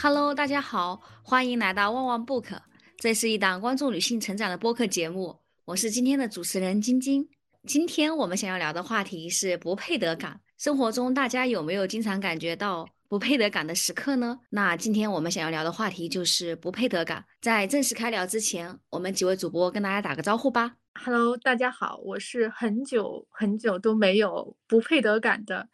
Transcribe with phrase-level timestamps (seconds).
[0.00, 2.56] Hello，大家好，欢迎来到旺旺 Book，
[2.98, 7.28] 这是一档关注女性成长的播客节目，我是今天的主持人晶晶。
[7.66, 10.40] 今天我们想要聊的话题是不配得感。
[10.56, 14.38] 生活中大家有没有经常感觉到不配得感的时刻呢？
[14.50, 17.24] 那今天我们想要聊的话题就是不配得感。
[17.40, 20.76] 在正式开聊之前，我们几位主播跟大家打个招呼吧。
[20.94, 25.68] Hello，大家好，我是很久很久都没有不配得感的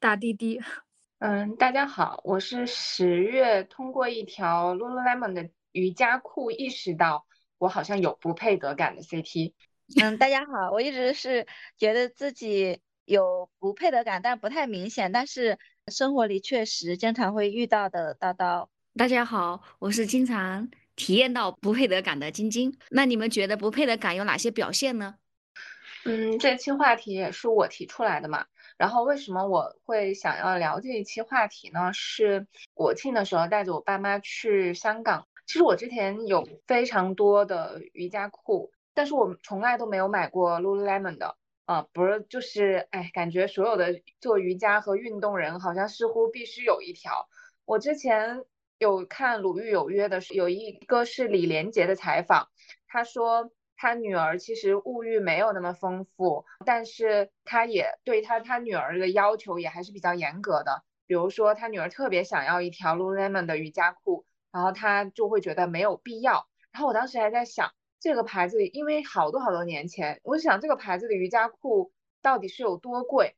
[0.00, 0.60] 大滴滴。
[1.20, 7.26] 嗯，大家好，我是十月通过一条 Lululemon 的瑜伽裤意识到
[7.58, 9.52] 我好像有不配得感的 CT。
[10.00, 11.46] 嗯，大家好，我一直是
[11.76, 18.68] 觉得自己有不配得感，但不太明显，但是生活里确实经常会遇到的叨叨。
[18.96, 22.74] 大家好，我是经常体验到不配得感的晶晶。
[22.88, 25.16] 那你们觉得不配得感有哪些表现呢？
[26.06, 28.46] 嗯，这期话题也是我提出来的嘛。
[28.80, 31.92] 然后为什么我会想要聊这一期话题呢？
[31.92, 35.28] 是国庆的时候带着我爸妈去香港。
[35.46, 41.36] 其实我之前有非常多的瑜伽裤，但是我从来都没有买过 Lululemon 的。
[41.66, 47.28] 啊，不是，就是哎，感觉所有的做瑜伽和运动人好像似乎必须有一条。
[47.66, 48.46] 我之前
[48.78, 52.48] 有看《鲁豫有约》的，有一个是李连杰的采访，
[52.88, 53.50] 他说。
[53.80, 60.84] 他女儿其实物欲没有那么丰富，但是他也对他他女儿的要求也还是比较严格的。
[61.06, 66.46] 比如说，他女儿特别想要一条 Lululemon 的瑜伽裤，然后他就会觉得没有必要。
[66.72, 73.34] 然后我当时还在想，这个牌子，因为好多好多年前，我想这个牌子的瑜伽裤到底是有多贵。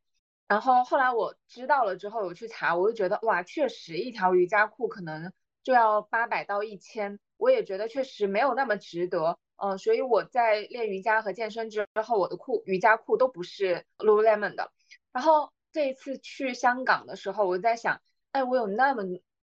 [0.48, 9.38] 然后后来我知道了之后，我去查，我就觉得哇，确实一条瑜伽裤可能就要八百到一千，我也觉得确实没有那么值得。
[9.64, 14.72] 嗯，所以我在练瑜伽和健身之后，我的裤瑜伽裤都不是 Lululemon 的。
[15.12, 18.02] 然后这一次去香港的时候，我在想，
[18.32, 19.04] 哎，我有那么，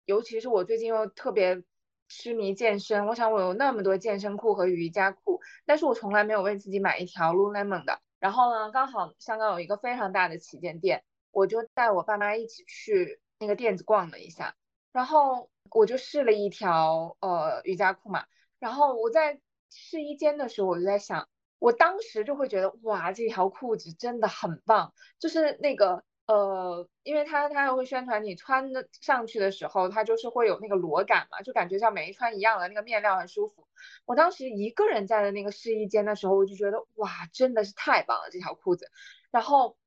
[0.03, 1.63] 尤其是我最近又特别
[2.09, 8.01] 痴迷健身，我想我有那么多健身裤和瑜伽裤，但是我从来没有为自己买一条 Lululemon 的。
[8.19, 14.55] 然后呢，刚好香港有一个非常大的旗舰店，我就带我爸妈一起去那个店子逛了一下，
[14.91, 18.25] 然后我就试了一条呃瑜伽裤嘛，
[18.59, 19.39] 然后我在。
[19.71, 21.27] 试衣间的时候，我就在想，
[21.59, 33.67] 我当时就会觉得，哇，这条裤子真的很棒，就是那个，呃，因为它它还会宣传你穿的上去的时候，它就是会有那个裸感嘛，就感觉像没穿一样的，那个面料很舒服。
[34.05, 38.91] 我当时一个人在的那个试衣间的时候，我就觉得，哇，真的是太棒了这条裤子。
[39.31, 39.77] 然后，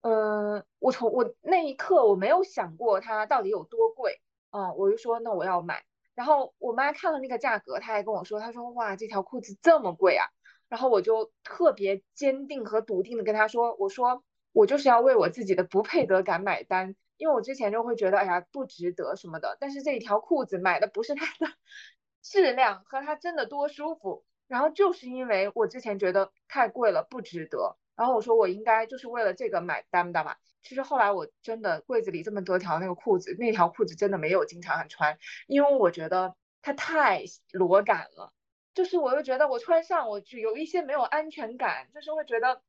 [0.00, 5.84] 嗯，我从我那一刻我没有想过它到底有多贵，嗯，我就说那我要买。
[6.14, 10.26] 然后我妈看了那个价格，她还跟我说：“她说哇，这条裤子这么贵啊！”
[10.68, 21.52] 然后我就特别坚定和笃定的跟她说：“我说我就是要为我自己的不配得感买单，因为我之前就会觉得哎呀不值得什么的，但是这一条裤子买的不是它的
[22.22, 38.32] 质量和它真的多舒服，然后就是因为我之前觉得太贵了不值得，然后我说我应该就是为了这个买单的嘛。”其实后来我真的柜子里这么多条那个裤子，那条裤子真的没有经常穿，因为我觉得它太裸感了。
[38.74, 42.60] 就是我又觉得我穿上我就有一些没有安全感，就是会觉得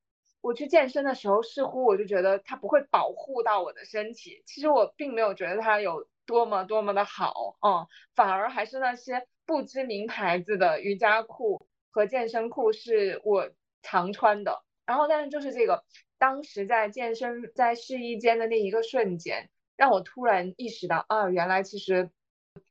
[0.41, 4.43] 我去健身的时候，似乎我就觉得它不会保护到我的身体。
[4.45, 13.49] 其实我并没有觉得它有多么多么的好，嗯，反而还是那些不知名牌子的瑜伽裤和健身裤是我
[13.81, 14.64] 常穿的。
[14.85, 15.83] 然后但是就是这个。
[16.17, 22.09] 当时在健身在试衣间的那一个瞬间，让我突然意识到啊，原来其实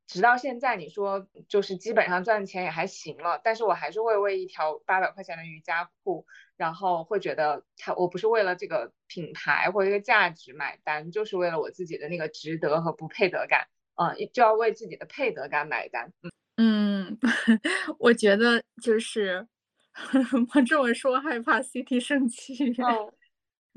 [0.07, 6.27] 直到现在，你说就是基本上赚钱也还行了，但是我还是会为一条八百块钱的瑜伽裤，
[6.57, 16.11] 然后会觉得它我不是为了这个品牌或一个价值买单，就是为了我自己的那个值得和不配得感，嗯，就要为自己的配得感买单。
[16.57, 17.19] 嗯，
[17.99, 19.47] 我觉得就是
[20.55, 22.75] 我这么说害怕 CT 生气。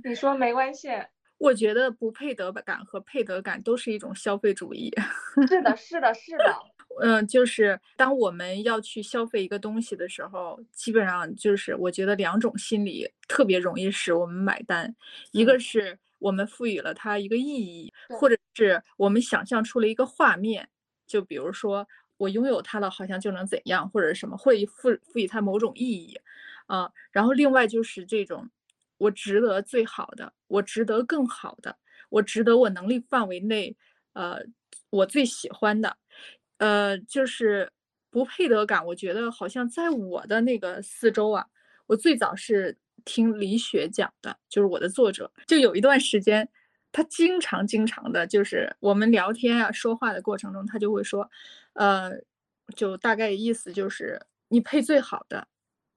[0.03, 0.89] 你说没关系，
[1.37, 4.91] 我觉得不配得感和配得感都是一种消费主义。
[5.47, 6.55] 是的，是的，是的。
[7.01, 14.95] 嗯，就是当我们要去消费一个东西的时候，基本上就是我觉得两种心理特别容易使我们买单，
[15.31, 20.67] 一个是我们赋予了它一个意义，或者是我们想象出了一个画面，
[21.05, 21.87] 就比如说
[22.17, 26.19] 我拥有它了，好像就能怎样，或者什么会赋赋予它某种意义
[26.65, 26.91] 啊。
[27.11, 28.49] 然后另外就是这种。
[28.99, 31.77] 我值得最好的，我值得更好的，
[32.09, 33.77] 我值得我能力范围内，
[34.13, 34.39] 呃，
[34.89, 35.95] 我最喜欢的，
[36.57, 37.71] 呃，就是
[38.09, 38.83] 不配得感。
[38.83, 41.45] 我觉得好像在我的那个四周啊，
[41.85, 42.75] 我最早是
[43.05, 46.49] 听李雪讲的，就是我的作者，就有一段时间。
[46.91, 51.29] 他经常经常的，就是我们聊天啊、说话的过程中，他就会说，
[51.77, 52.11] 呃，
[52.75, 55.47] 就大概意思就是你配最好的。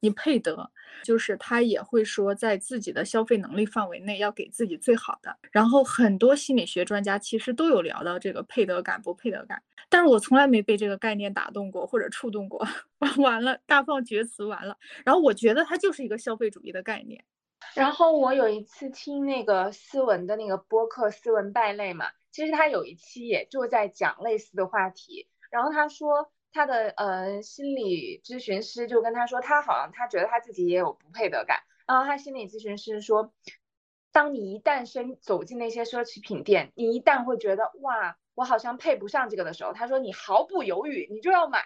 [0.03, 0.71] 你配得，
[1.05, 5.37] 就是他也会说，在自己的消费能力范围内要给自己最好的。
[5.53, 12.67] 然后很多心理学专家其实都有聊到这个配得感不配得感，但是我从来没被这个概念打动过或者触动过。
[13.19, 14.75] 完了，大放厥词完了。
[15.05, 17.23] 然后我觉得它就是一个消费主义的概念。
[17.75, 25.29] 然后我有一次听那个思文的那个播客《斯文败类》嘛，其实他有一期也就在讲类似的话题。
[25.51, 26.33] 然后他说。
[26.53, 31.61] 他的呃心理咨询师就跟他说，他好像他觉得他自己也有不配得感。
[31.87, 33.33] 然后他心理咨询师说，
[34.11, 41.65] 当你一旦身走进那些奢侈品店，你一旦会觉得哇，我好像配不上这个的时候，他说你毫不犹豫你就要买。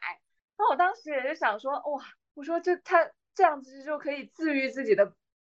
[0.59, 2.05] 那我当时也是想说，哇，
[2.35, 5.15] 我说这他这样子就可以治愈自己的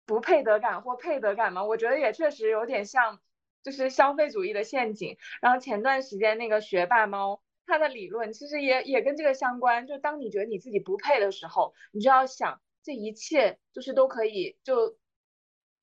[0.07, 1.65] 不配得感或配得感吗？
[1.65, 3.19] 我觉得也确实有点像，
[3.65, 5.19] 就是消费主义的陷阱。
[5.41, 7.43] 然后前段时间那个学霸猫。
[7.67, 14.97] 他的理论其实也也跟这个相关，就当你觉得你自己不配的时候，你就要想这一切就是都可以就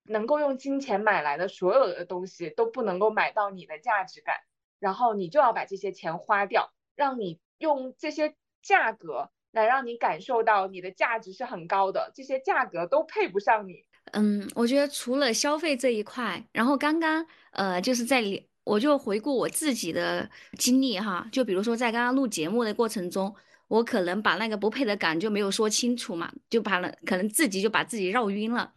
[0.05, 4.37] 能够用金钱买来的所有的东西都不能够买到你的价值感，
[4.79, 13.85] 然后你就要把这些钱花掉，让你用这些价格来让你感受到你的价值是很高的，这些价格都配不上你。
[14.13, 18.49] 嗯，我觉得除了消费这一块，然后刚刚呃就是在里。
[18.63, 23.35] 我就回顾我自己的经历哈，就比如说在刚刚录节目的过程中，
[23.67, 28.73] 我可能把那个不配的感就没有说清楚嘛，就把了可能自己就把自己绕晕了。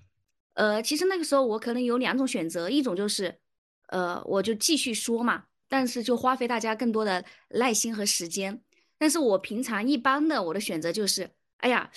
[0.55, 3.39] 呃，其实那个时候我可能有两种选择，一种就是，
[3.89, 8.61] 呃，我就继续说嘛，但是就花费大家更多的耐心和时间。
[8.99, 11.91] 但是我平常一般的我的选择就是，哎呀，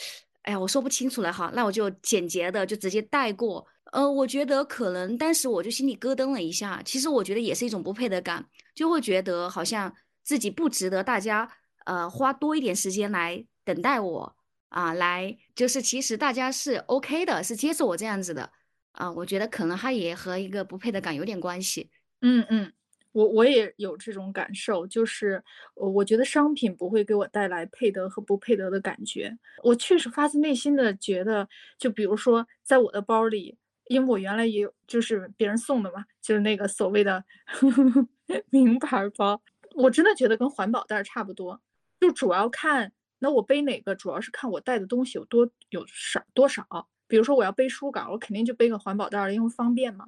[0.43, 3.65] 哎呀，我说不清楚了哈，那我就简洁的就直接带过。
[3.91, 6.81] 呃，我觉得可能当时我就心里咯噔了一下。
[6.83, 8.45] 其实我觉得也是一种不配得感，
[8.75, 11.51] 就会觉得好像自己不值得大家
[11.85, 14.35] 呃花多一点时间来等待我
[14.69, 18.51] 啊，来就是其实大家是 OK 的，是接受我这样子的
[18.91, 19.11] 啊。
[19.11, 21.89] 我觉得可能它也和一个不配得感有点关系。
[22.21, 22.71] 嗯嗯，
[23.11, 25.43] 我我也有这种感受，就是
[25.73, 29.35] 我觉得商品不会给我带来配得和不配得的感觉。
[29.63, 31.49] 我确实发自内心的觉得，
[31.79, 33.57] 就比如说在我的包里。
[33.89, 38.07] 因为我原来也有，就是别人送的嘛，就是那个所谓的呵 呵
[38.51, 39.41] 名牌包，
[39.75, 41.59] 我真的觉得跟环保袋差不多，
[41.99, 46.63] 就主要看那我背哪个，主要是看我带的东西有多有少多少。
[47.07, 50.05] 比如说我要背书稿，我肯定就背个环保袋，因为方便嘛。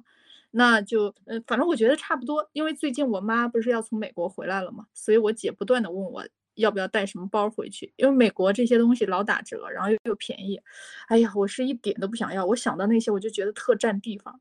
[0.52, 2.48] 那就呃，反正我觉得差不多。
[2.52, 6.24] 因为最近我妈不是要从美国回来了嘛，所以我姐不断的问我。
[6.54, 7.92] 要不要带什么包回去？
[7.96, 10.60] 因为美国这些东西老打折，然后又又便宜。
[11.08, 12.44] 哎呀，我是一点都不想要。
[12.44, 14.40] 我想到那些，我就觉得特占地方，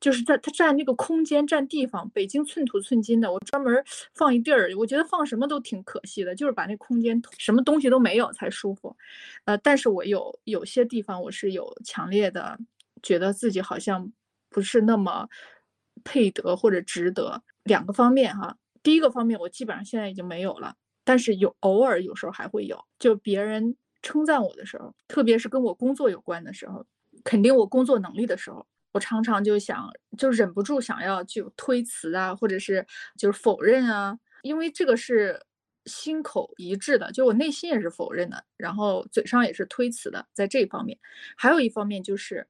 [0.00, 2.08] 就是在它占那个空间占地方。
[2.10, 3.82] 北京寸土寸金的，我专门
[4.14, 8.94] 放一地儿，我觉得放什么都挺可惜的，就是把那空间什么东西都没有才舒服。
[9.44, 12.58] 呃，但是我有有些地方我是有强烈的
[13.02, 14.12] 觉得自己好像
[14.50, 15.28] 不是那么
[16.04, 17.42] 配得或者值得。
[17.64, 20.74] 两个方面哈，第一个方面我基本上现在已经没有了。
[21.08, 26.84] 但是有偶尔有时候还会有，就别人称赞我的时候，特别是跟我工作有关的时候，
[27.24, 35.40] 肯定我工作能力的时候，我常常就想，就忍不住想要就推辞啊，或者是就是否认啊，因为这个是
[35.86, 40.98] 心口一致的，就我内心也是否认的，然后嘴上也是推辞的，在这方面，
[41.38, 42.46] 还有一方面就是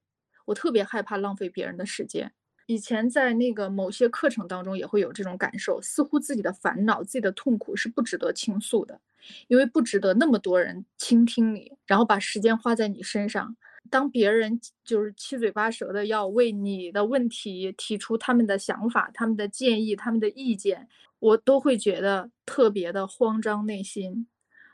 [0.46, 2.32] 我特别害怕浪费别人的时间。
[2.68, 9.00] 以前在那个某些课程当中也会有这种感受，似乎自己的烦恼、自己的痛苦是不值得倾诉的，
[9.46, 13.56] 因为不值得那么多人倾听你，然后把时间花在你身上。
[13.88, 20.86] 当别人就是七嘴八舌的要为你的问题提出他们的想法、他们的建议、他们的意见，
[21.20, 24.26] 我都会觉得特别的慌张，内心，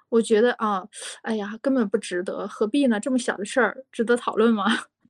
[0.09, 0.89] 我觉得啊，
[1.23, 2.99] 哎呀，根本不值得，何必呢？
[2.99, 4.65] 这么小的事儿，值得讨论吗？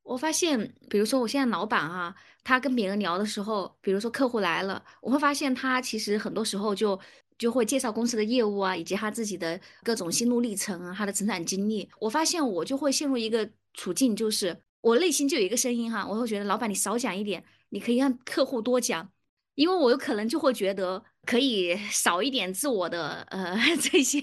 [0.04, 6.99] 我发现，比如说我现在老板啊，他跟别人聊的时候，比如说客户来了，我会发现他其实很多时候就
[7.38, 11.88] 就会介绍公司的业务啊，以及他自己的各种心路历程啊，他的成长经历。
[11.99, 19.11] 我发现我就会陷入一个处境，就是我内心就有一个声音哈，我会觉得老板你少讲一点，你可以让客户多讲，
[19.54, 21.02] 因为我有可能就会觉得。
[21.26, 24.20] 可以 少一点自我的呃 这些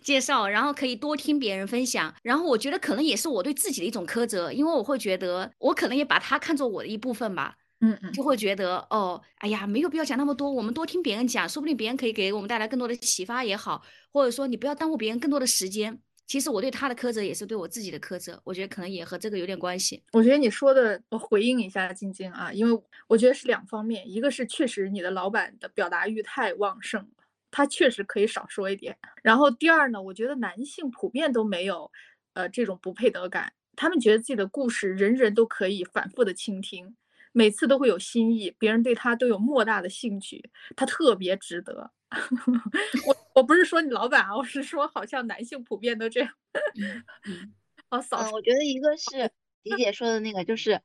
[0.00, 20.02] 介绍，然后可以多听别人分享，然后我觉得可能也是我对自己的一种苛责，因为我会觉得我可能也把它看作我的一部分吧，嗯嗯，就会觉得哦，哎呀，没有必要讲那么多，我们多听别人讲，说不定别人可以给我们带来更多的启发也好，或者说你不要耽误别人更多的时间，其实我对他的苛责也是对我自己的苛责，我觉得可能也和这个有点关系。
[20.12, 27.08] 我觉得你说的，我回应一下晶晶啊，因为我觉得是两方面，一个是确实你的老板的表达欲太旺盛，
[27.50, 28.96] 他确实可以少说一点。
[29.22, 31.90] 然后第二呢，我觉得男性普遍都没有，
[32.34, 36.96] 呃，这种不配得感，他们觉得自己的故事人人都可以反复的倾听，
[37.30, 41.92] 每次都会有新意，别人对他都有莫大的兴趣，他特别值得。
[43.06, 46.30] 我我不是说你老板啊，我是说好像男性普遍都这样。
[47.90, 49.30] 哦，嫂嗯， 我觉得一个是
[49.62, 50.80] 李姐说的那个，就是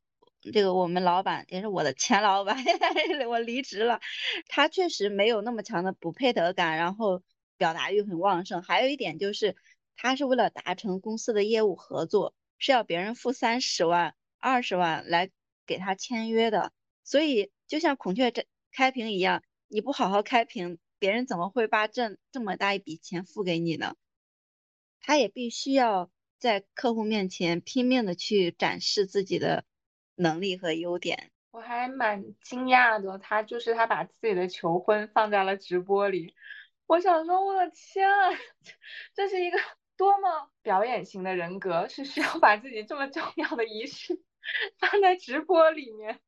[0.52, 2.58] 这个我们老板也是我的前老板，
[3.30, 4.00] 我离职了，
[4.48, 7.22] 他确实没有那么强的不配得感，然后
[7.58, 8.62] 表达欲很旺盛。
[8.64, 9.56] 还有一点就是，
[9.96, 15.30] 他是为了达成公司的业务合作，是要别人付三十万、二十万来
[15.66, 16.72] 给他签约的，
[17.04, 20.80] 所以就像孔雀这开屏一样，你不好好开屏。
[21.02, 23.96] 别人怎么会把这这么大一笔钱付给你呢？
[25.00, 29.66] 他也必须要在客户面前拼命的去展示自己的
[30.14, 31.32] 能力和优点。
[31.50, 36.36] 我还蛮惊讶的，他就是他把自己的求婚放在了直播里。
[36.86, 38.30] 我想说，我的天啊，
[39.16, 39.58] 这是一个
[39.98, 44.22] 多么表演型的人格，是需要把自己这么重要的仪式
[44.78, 46.20] 放在直播里面？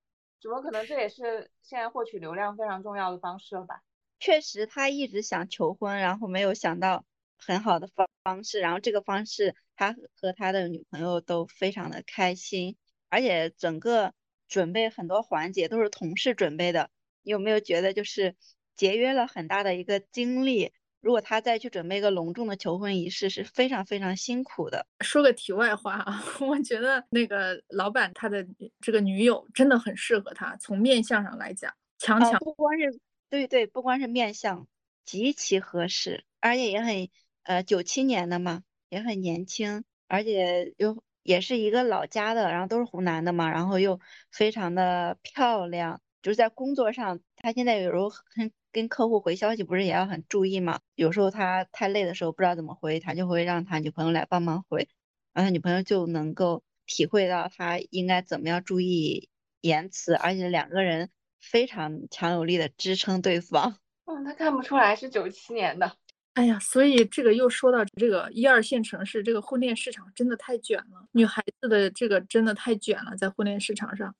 [0.42, 0.88] 怎么可能？
[0.88, 3.84] 这也是现在获取流量非常重要的方式了吧？
[4.24, 7.04] 确实，他一直想求婚，然后没有想到
[7.38, 12.78] 很好的方方式，然后这个方式他和他的女朋友都非常的开心，
[13.10, 14.14] 而且整个
[14.48, 16.90] 准备很多环节都是同事准备的。
[17.24, 18.34] 你有没有觉得就是
[18.78, 20.72] 节约了很大的一个精力？
[21.02, 24.88] 如果他再去准备一个隆重的求婚仪式，是非常非常辛苦的。
[25.02, 28.48] 说个题外话啊， 我觉得那个老板他的
[28.80, 33.02] 这个女友真的很适合他，从面相上来讲，强强不光是。
[33.34, 34.68] 对对，不光是面相
[35.06, 37.10] 极其合适，而且也很
[37.42, 44.00] 呃九七年的嘛，也很年轻，而且又也是一个老家的，然后都是湖南的嘛，然后又
[44.32, 54.88] 非常的漂亮，就是在工作上，他现在有时候跟跟客户回消息不是也要很注意嘛，有时候他太累的时候不知道怎么回，他就会让他女朋友来帮忙回，
[55.34, 59.28] 然后他女朋友就能够体会到他应该怎么样注意
[59.62, 61.10] 言辞，而且两个人。
[61.44, 63.78] 非常强有力的支撑对方。
[64.06, 65.98] 嗯，他看不出来是九七年的。
[66.34, 74.16] 哎呀，所以这个又说到这个一二线城市，这个婚恋市场真的太卷了，女孩子的这个真的太卷了，在婚恋市场上。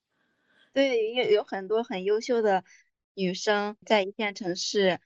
[0.74, 2.64] 对，有有很多很优秀的
[3.16, 5.00] 女生在一线城市，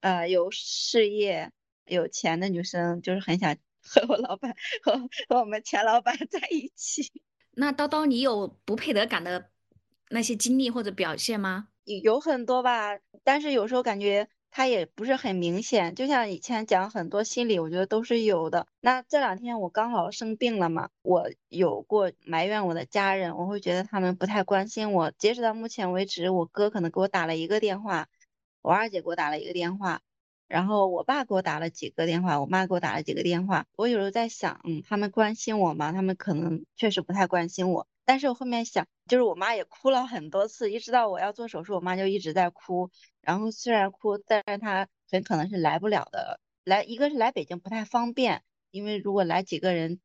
[0.00, 1.50] 呃，有事业、
[1.84, 4.92] 有钱的女生，就是很想和我老板 和
[5.28, 7.12] 和我们前老板在一起。
[7.52, 9.50] 那叨叨，你有不配得感的？
[10.10, 11.68] 那些经历或者表现吗？
[12.02, 15.94] 有很多吧，但是有时候感觉他也不是很明显。
[15.94, 18.66] 就像以前讲很多心理，我觉得都是有的。
[18.80, 25.10] 那这两天我刚好生病了嘛，我有过埋怨我的家人，我会觉得他们不太关心我。
[25.18, 28.08] 截止到目前为止，我哥可能给我打了一个电话，
[28.62, 30.00] 我二姐给我打了一个电话，
[30.48, 33.66] 然后我爸给我打了几个电话，我妈给我打了几个电话。
[33.76, 35.92] 我有时候在想，嗯，他们关心我吗？
[35.92, 37.86] 他们可能确实不太关心我。
[38.06, 42.90] 但是我后面想，就是我妈也哭了很多次，一直到我要做手术，我妈就一直在哭。
[43.22, 46.40] 然后虽然哭，但是她很可能是来不了的。
[46.64, 50.00] 来，一个是来北京不太方便，因为如果来几个人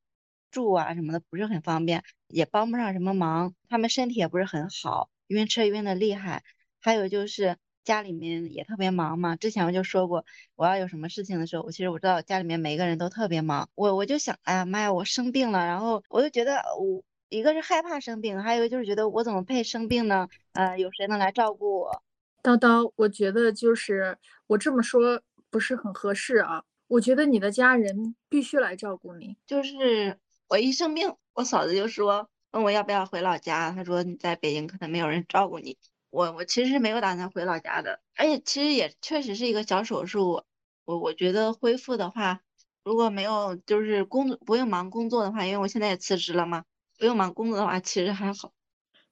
[0.52, 3.54] 住啊什么的不是很方便，也帮不上什么忙。
[3.68, 6.44] 他们身体也不是很好，晕车晕的厉害。
[6.82, 9.36] 还有就是家里面也特别忙嘛。
[9.36, 10.26] 之前我就说过，
[10.56, 13.70] 我要有什么事情的时候，我其实我知道家里面每个人都特别忙。
[13.76, 17.04] 我我就想，哎呀妈呀，我生病了，然后我就觉得我。
[17.30, 20.28] 一个是害怕生病，还有一个就是觉得我怎么配生病呢？
[20.54, 22.04] 呃，有谁能来照顾我？
[22.42, 24.18] 叨叨，我觉得就是
[24.48, 26.64] 我这么说不是很合适啊。
[26.88, 29.38] 我觉得你的家人必须来照顾你。
[29.46, 30.18] 就是
[30.48, 33.72] 我一生病，我嫂子就说问我要不要回老家。
[33.72, 35.78] 她说你在北京可能没有人照顾你。
[36.10, 40.44] 我我其实没有打算回老家的，而且其实也确实是一个小手术。
[40.86, 42.42] 我我觉得恢复的话，
[42.84, 46.64] 如果没有就是工作不用忙工作的话，因为我现在也辞职了嘛。
[47.00, 48.52] 不用忙工作的话，其实还好。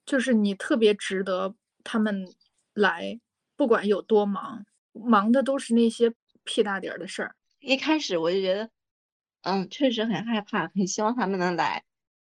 [0.06, 2.28] 就是你特别值得他们
[2.74, 3.20] 来，
[3.56, 6.14] 不管有多忙，忙的都是那些
[6.44, 7.34] 屁大点儿的事儿。
[7.60, 8.70] 一开始我就觉得，
[9.44, 11.86] 嗯，确实很害怕，很希望他们能来。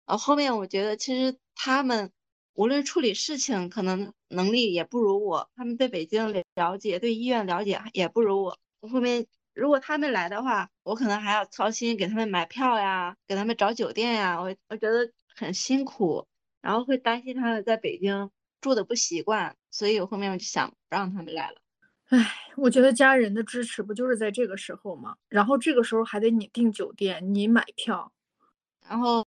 [0.06, 2.12] 然后后面我觉得，其实他们
[2.54, 5.50] 无论处理事情，可能能力也不如我。
[5.56, 8.56] 他们对北京了解，对医院了解也不如我。
[8.80, 14.40] 我后面如果他们来的话，我可能还要操心给他们买票呀，给他们找酒店呀。
[14.40, 15.12] 我我觉得。
[15.38, 16.26] 很辛苦，
[16.60, 18.28] 然后会担心他们在北京
[18.60, 21.56] 住的不习惯，所以我后面我就想不让他们来了。
[22.08, 22.26] 唉，
[22.56, 25.14] 我觉得家人的支持不就是在这个时候吗？
[25.28, 28.10] 然后这个时候还得你订酒店，你买票，
[28.88, 29.24] 然后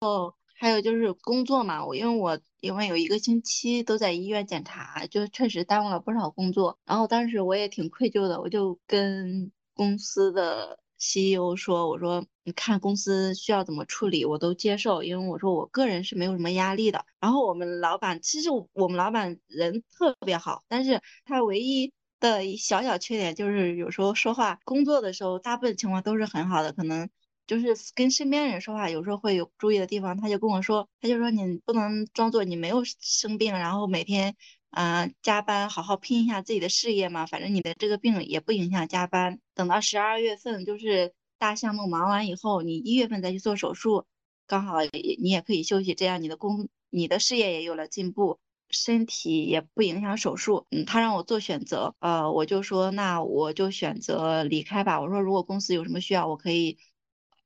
[0.58, 6.76] 还有就是工作嘛，我因为我因为有一个星期都在医院检查，就确实耽误了不少工作。
[6.84, 21.92] 然后当时我也挺愧疚的，我就跟公司的 CEO 说：“我说你看公司需要怎么处理，我都接受，因为我说我个人是没有什么压力的。”然后我们老板其实我们老板人特别好，但是他唯一。
[22.20, 27.08] 的小小缺点就是有时候说话工作的时候，大部分情况都是很好的，可能
[27.46, 30.18] 就是跟身边人说话，有时候会有注意的地方。
[30.18, 34.36] 他就跟我说，他就说你不能装作你没有生病，然后每天
[34.70, 37.26] 嗯加班，好好拼一下自己的事业嘛。
[37.26, 39.40] 反正你的这个病也不影响加班。
[39.54, 44.06] 等到十二月份就是大项目忙完以后，你一月份再去做手术，
[44.46, 48.38] 刚好也你也可以休息，这样你的工你的事业也有了进步。
[48.72, 55.00] 身体也不影响手术，嗯，他让我做选择，呃，我就说那我就选择离开吧。
[55.00, 56.78] 我说如果公司有什么需要，我可以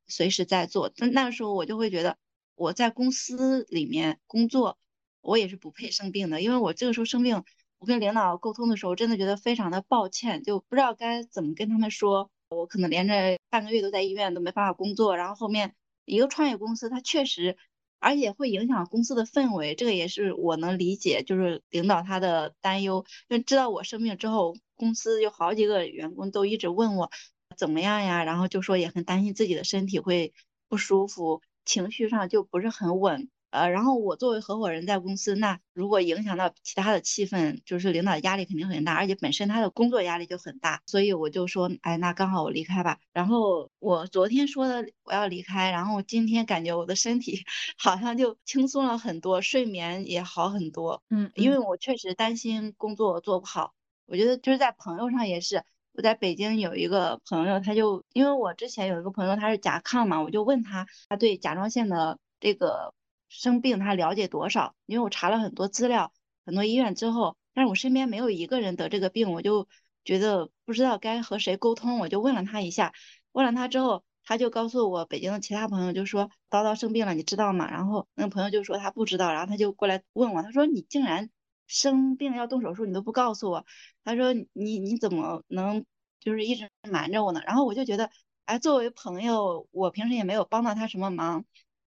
[0.06, 0.92] 随时再做。
[0.98, 2.18] 那那个时候我就会觉得
[2.56, 4.76] 我在公司里面工作，
[5.24, 7.42] 我也是不配生病的，因为我这个时候生病，
[7.78, 12.30] 我跟领导沟通的时候，真的觉得非常的抱歉，就不知道该怎么跟他们说。
[12.50, 17.56] 我可能连着半个月都在医院都没办法工作，然后后面一个创业公司，它确实。
[18.00, 23.02] 而且会影响公司的氛围，这个也是我能理解，就是领导他的担忧。
[23.30, 27.10] 因为知道我生病之后，公司有好几个员工都一直问我
[27.56, 30.34] 怎么样呀，然后就说也很担心自己的身体会
[30.68, 33.30] 不舒服，情绪上就不是很稳。
[33.54, 42.98] 呃，然后我作为合伙人在公司，那如果影响到其他的气氛，就是领导的压力肯定很大，而且本身他的工作压力就很大，所以我就说，哎，那刚好我离开吧。
[43.12, 47.44] 然后我昨天说的我要离开，然后今天感觉我的身体
[47.78, 51.00] 好像就轻松了很多，睡眠也好很多。
[51.10, 53.72] 嗯，因为我确实担心工作做不好。
[54.06, 62.92] 我觉得就是在朋友上也是，我在北京有一个朋友，他就因为我之前有一个朋友他是甲亢嘛，我就问他，他对甲状腺的这个。
[63.36, 64.76] 生病他了解多少？
[64.86, 66.12] 因为我查了很多资料，
[66.46, 69.66] 很多医院之后，但是我身边没有一个人得这个病，我就
[70.04, 72.92] 觉得不知道该和谁沟通，我就问了他一下。
[73.32, 77.68] 问了他之后，他就告诉我北京的其他朋友，就说叨叨生病了，你知道吗？
[77.68, 81.28] 然后那个朋友就说他不知道，然后他就过来问我，他说你竟然
[81.66, 83.66] 生病要动手术，你都不告诉我，
[84.04, 85.84] 他说你你怎么能
[86.20, 87.42] 就是一直瞒着我呢？
[87.44, 88.10] 然后我就觉得，
[88.44, 91.44] 哎，作为朋友，我平时也没有帮到他什么忙。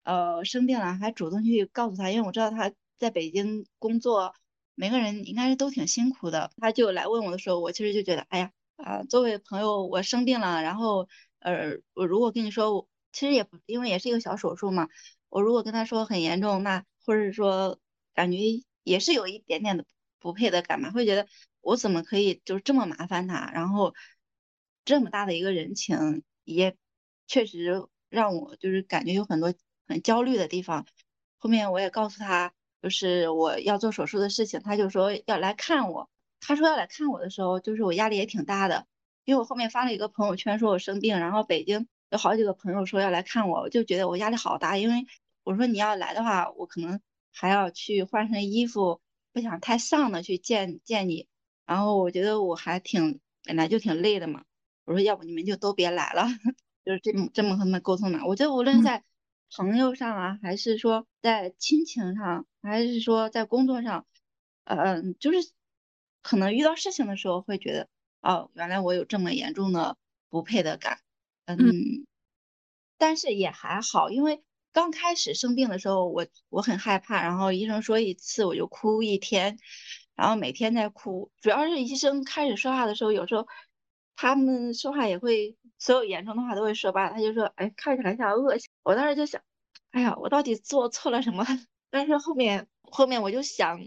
[0.05, 4.35] 呃，生病了还主动去告诉他，因为我知道他在北京工作，
[4.75, 6.51] 每个人应该是都挺辛苦的。
[6.59, 11.09] 他就来问我的时候，我其实就觉得，哎呀，啊，作为朋友，我生病了，然后，
[11.41, 14.89] 呃，我如果跟你说，其实也，因为也是一个小手术嘛，
[15.29, 17.79] 我如果跟他说很严重，那或者说
[18.15, 18.39] 感觉
[18.83, 19.85] 也是有一点点的
[20.19, 21.27] 不配的感嘛，会觉得
[21.61, 23.95] 我怎么可以就是这么麻烦他，然后
[24.85, 26.77] 这么大的一个人情，也
[27.27, 29.55] 确实让我就是感觉有很多。
[29.93, 30.87] 很焦虑的地方，
[31.39, 32.53] 后面我也告诉他，
[32.83, 36.09] 就是我要做手术的事情，他就说要来看我。
[36.41, 38.87] 他说要来看我的时候，就是我压力也挺大的，
[39.25, 45.07] 因为我后面发了一个朋友圈说我生病，然后北京有好几个朋友说要来看我，我就觉得我压力好大，因为
[45.45, 47.01] 我说你要来的话，我可能
[47.33, 49.01] 还要去换身衣服，
[49.33, 51.29] 不想太丧的去见见你。
[51.65, 54.43] 然后我觉得我还挺本来就挺累的嘛，
[54.85, 56.27] 我说要不你们就都别来了，
[56.85, 58.27] 就是这么这么和他们沟通嘛。
[58.27, 59.05] 我觉得无论在
[59.55, 64.07] 朋友上啊，还是说在亲情上，还是说在工作上，
[64.65, 65.51] 嗯，就是
[66.23, 67.89] 可能遇到事情的时候会觉得，
[68.23, 69.99] 哦，原来我有这么严重的
[70.31, 71.01] 不配的感，
[71.45, 71.59] 嗯，
[72.97, 79.59] 但是也还好，因为刚开始生病的时候，我我很害怕，然后医生说一次我就哭一天，
[80.15, 83.47] 然后每天在哭，主要是医生开始说话的时候，有时候
[84.17, 85.59] 他们说话也会。
[85.83, 88.71] 所有严重的话都会说吧，他就说，哎，看起来像恶性。
[88.85, 89.43] 我当时就想，
[89.91, 91.45] 哎呀，我到底做错了什么？
[91.91, 93.81] 但是后面后面我就想，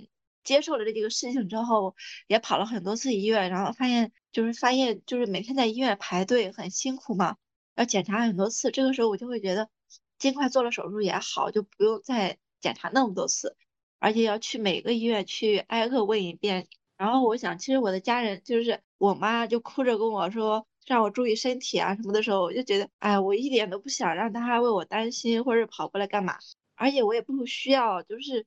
[0.43, 1.95] 接受了这几个事情之后，
[2.27, 7.37] 也跑了很多次医院，然后发现就是发现就是每天在医院排队很辛苦嘛，
[7.75, 8.71] 要检查很多次。
[8.71, 9.69] 这个时候我就会觉得，
[10.19, 13.55] 尽快做了手术也好，就不用再检查那么多次，
[13.99, 16.67] 而且要去每个医院去挨个问一遍。
[16.97, 20.67] 然后我想，其实我的家人就是我妈，就哭着跟我说。
[20.85, 26.37] 让我注意身体啊什么的时候，我就觉得，哎，我一点都不想让他为我担心，或者跑过来干嘛。
[26.75, 28.45] 而且我也不需要，就是，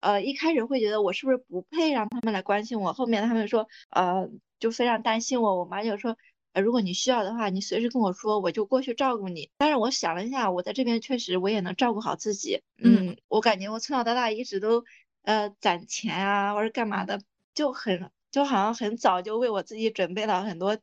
[0.00, 2.92] 呃，一开始会觉得我是不是不配让他们来关心我。
[2.92, 4.28] 后面他们说，呃，
[4.60, 5.58] 就非常担心我。
[5.58, 6.16] 我妈就说，
[6.52, 9.50] 呃，如果你需要的话，你随时跟我说，我就过去照顾你。
[9.56, 12.62] 但是我想了一下，我在这边确实我也能照顾好自己。
[12.76, 14.84] 嗯，我感觉我从小到大一直都，
[15.22, 17.20] 呃，攒钱啊或者干嘛的，
[17.54, 20.76] 就很就好像很早就为我自己准备了很多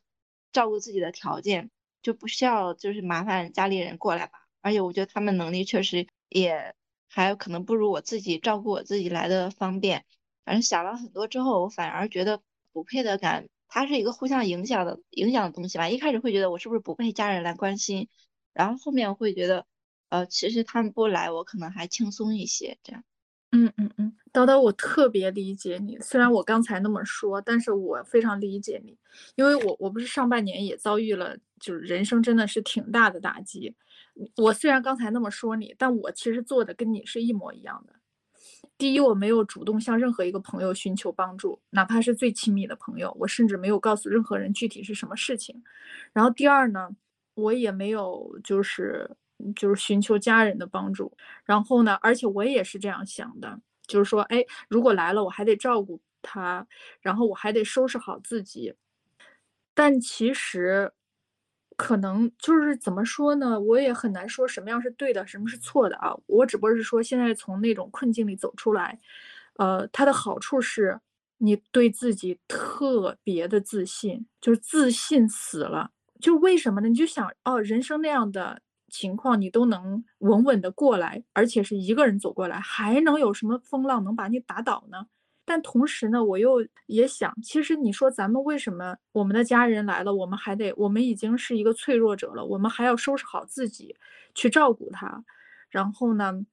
[0.51, 1.69] 照顾自己的条件，
[2.01, 4.47] 就不需要就是麻烦家里人过来吧。
[4.61, 6.75] 而且我觉得他们能力确实也
[7.07, 10.05] 还可能不如我自己照顾我自己来的方便。
[10.45, 15.87] 反正想了很多之后，我反而觉得不配的感它是一个互相影响的影响的东西吧。
[15.89, 18.09] 一开始会觉得我是不是不配家人来关心，
[18.53, 19.65] 然后后面会觉得，
[20.09, 23.03] 呃，其实他们不来，我可能还轻松一些这样。
[23.51, 25.97] 嗯嗯嗯，叨叨，我特别理解你。
[26.01, 28.95] 虽然我刚才那么说，但是我非常理解你，
[29.35, 33.75] 因为我我不是上半年也遭遇了，就是人生真的是挺大的打击。
[34.37, 37.93] 我虽然刚才那么说你，但我其实做的跟你是一模一样的。
[38.77, 45.63] 第一，我没有主动向任何一个朋友寻求帮助，哪怕是最亲密的朋友，我甚至没有告诉任何人具体是什么事情。
[46.13, 46.89] 然后第二呢，
[47.33, 49.09] 我也没有就是。
[49.55, 56.65] 就是寻求家人的帮助，然后呢，而且我也是这样想的，就是说，哎，如果来了，我还得照顾他，
[57.01, 58.73] 然后我还得收拾好自己。
[59.73, 60.91] 但其实，
[61.77, 66.13] 可能就是怎么说呢，我也很难说什么样是对的，什么是错的啊。
[66.25, 68.99] 我只不过是说，现在从那种困境里走出来，
[69.57, 70.99] 呃，它的好处是
[71.37, 75.91] 你对自己特别的自信，就是自信死了。
[76.19, 76.89] 就为什么呢？
[76.89, 78.61] 你就想，哦，人生那样的。
[78.89, 85.05] 情况你都能稳稳的过来，而且是一个人走过来，还能有什么风浪能把你打倒呢？
[85.45, 93.95] 但同时呢，我又也想，其实你说咱们为什么我们的家人来了，我们还得，我们已经是一个脆弱者了，我们还要收拾好自己，
[94.35, 95.23] 去照顾他，
[95.69, 96.45] 然后呢，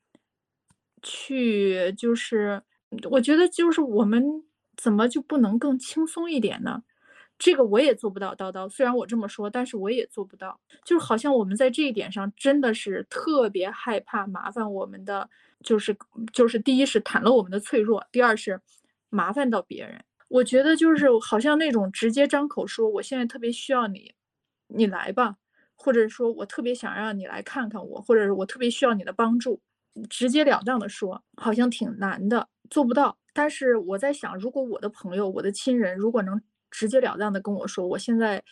[1.02, 2.62] 去就是，
[3.10, 4.24] 我觉得就是我们
[4.76, 6.82] 怎么就不能更轻松一点呢？
[7.38, 8.68] 这个我也做不到，叨叨。
[8.68, 10.58] 虽然我这么说，但是我也做不到。
[10.84, 15.28] 就是好像我们在这一点上真的是特别害怕麻烦我们的，
[15.62, 15.94] 就是
[16.32, 18.58] 就是第一是袒了我们的脆弱，第二是
[19.10, 20.02] 麻烦到别人。
[20.28, 24.14] 我觉得就是好像那种直接张口说我现在特别需要你，
[24.68, 25.36] 你来吧，
[25.74, 29.60] 或者说我特别想让你来看看我，或者是我特别需要你的帮助，
[30.08, 33.18] 直截了当的说，好像挺难的，做不到。
[33.34, 36.40] 但是我在想，如果我的朋友、我的亲人如果能。
[36.70, 38.42] 直截了当的跟我说，我现在，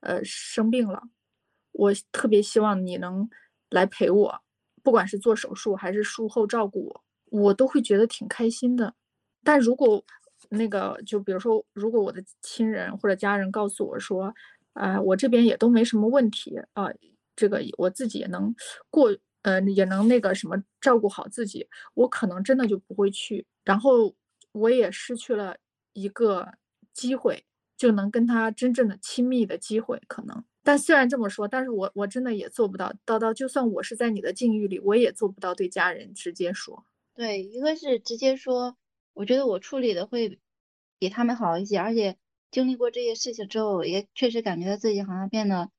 [0.00, 1.02] 呃，生病了，
[1.72, 3.28] 我特别希望你能
[3.70, 4.42] 来陪我，
[4.82, 8.94] 不管是做手术还是术后照顾我，我都会觉得挺开心的。
[9.44, 10.04] 但如果
[10.50, 14.32] 那个，就比如说，如果我的亲人或者家人告诉我说，
[14.74, 16.88] 啊，我这边也都没什么问题啊，
[17.34, 18.54] 这个我自己也能
[18.90, 24.14] 过，呃，也能那个什么照顾好自己，我可能真的就不会去，然后
[24.52, 25.56] 我也失去了
[25.94, 26.52] 一个
[26.92, 27.44] 机会。
[27.76, 32.92] 就能跟他真正的亲密的机会可能，但虽然这么说，但是我我真的也做不到。
[33.04, 36.84] 叨叨，就算我是在你的境遇里，我也做不到对家人直接说。
[37.14, 38.76] 对，一个是直接说，
[39.12, 40.38] 我觉得我处理的会
[40.98, 42.16] 比他们好一些，而且
[42.50, 45.70] 经历过这些事情之后，也确实感觉到自己好像变得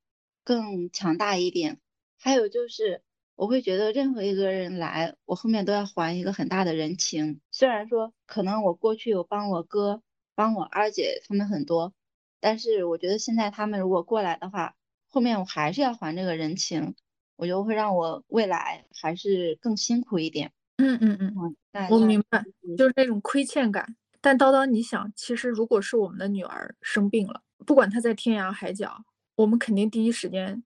[0.43, 1.79] 更强大一点。
[2.19, 3.01] 还有就是，
[3.35, 7.41] 我会觉得任何一个人来，我后面都要还一个很大的人情。
[7.51, 10.03] 虽然说可能我过去有帮我哥。
[10.37, 11.93] 帮我二姐他们很多，
[12.39, 14.75] 但是我觉得现在他们如果过来的话，
[15.07, 16.93] 后面我还是要还这个人情，
[17.37, 20.51] 我觉得会让我未来还是更辛苦一点。
[20.77, 22.45] 嗯嗯嗯，我明白，
[22.77, 23.95] 就是那种亏欠感。
[24.21, 29.03] 但叨叨，你想，其实如果是我们的女儿生病了，不管她在天涯海角，
[29.37, 30.63] 我们肯定第一时间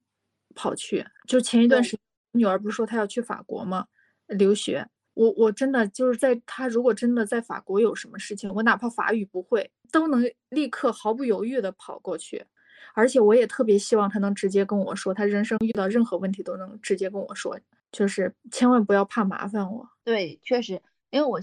[0.54, 1.06] 跑去。
[1.26, 2.00] 就前一段时间，
[2.34, 3.88] 女儿不是说她要去法国吗？
[4.28, 4.88] 留学。
[5.14, 12.46] 我我真的就是在他如果真的在法国有什么事情，我哪怕法语不会，都能立刻毫不犹豫的跑过去。
[12.94, 17.58] 而且我也特别希望他能直接跟我说，他人生遇到任何问题都能直接跟我说，
[17.92, 19.88] 就是千万不要怕麻烦我。
[20.04, 21.40] 对，确实，因为我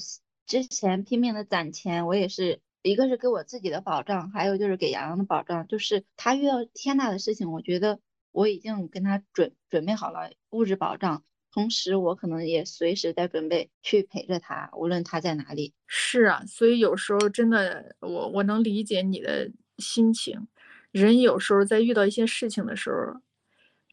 [0.46, 5.66] 之前拼命的攒钱，我也是一个是给我自己的保障，还有就是给洋洋的保障。
[5.68, 7.98] 就是他遇到天大的事情，我觉得
[8.32, 11.22] 我已经跟他准准备好了物质保障。
[11.58, 15.74] 同时，我可能也随时在准备去陪着他，无论他在哪里。
[15.88, 20.46] 是啊，所以有时候真的，我我能理解你的心情。
[20.92, 23.20] 人有时候在遇到一些事情的时候，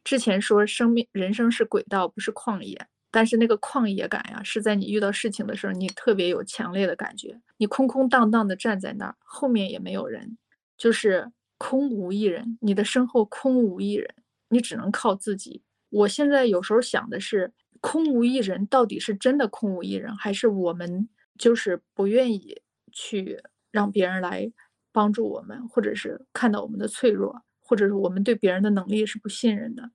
[0.04, 7.42] 之前说生命人生是轨道，不是旷野，但是那个旷野感呀，是在你遇到事情的时候，你特别有强烈的感觉。
[7.58, 10.38] 你空空荡荡的站在那儿，后面也没有人，
[10.78, 14.14] 就是空无一人，你的身后空无一人，
[14.50, 15.64] 你只能靠自己。
[15.96, 24.52] 我现在有时候想的是，空无一人到底是真的空无一人，还是我们就是不愿意去让别人来
[24.92, 29.90] 帮助我们，或者是看到我们的脆弱，或者是我们对别人的能力是不信任的。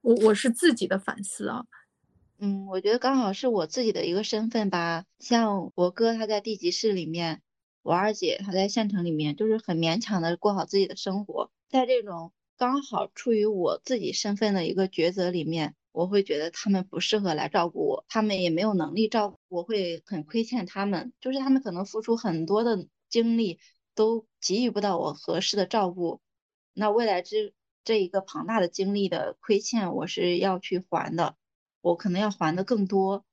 [0.00, 1.64] 我我是自己的反思啊，
[2.40, 5.04] 嗯，我觉得刚好是我自己的一个身份吧。
[5.20, 7.42] 像我哥他在地级市里面，
[7.82, 12.32] 我二姐她在县城里面，就是很勉强的过好自己的生活，在这种
[12.62, 23.58] 刚好处于我自己身份的一个抉择里面，我会觉得他们不适合来照顾我，他们也没有能力照顾，我会很亏欠他们，就是他们可能付出很多的精力，
[23.96, 26.20] 都给予不到我合适的照顾，
[26.72, 31.34] 那未来这这一个庞大的精力的亏欠，我是要去还的，
[31.80, 33.24] 我可能要还的更多，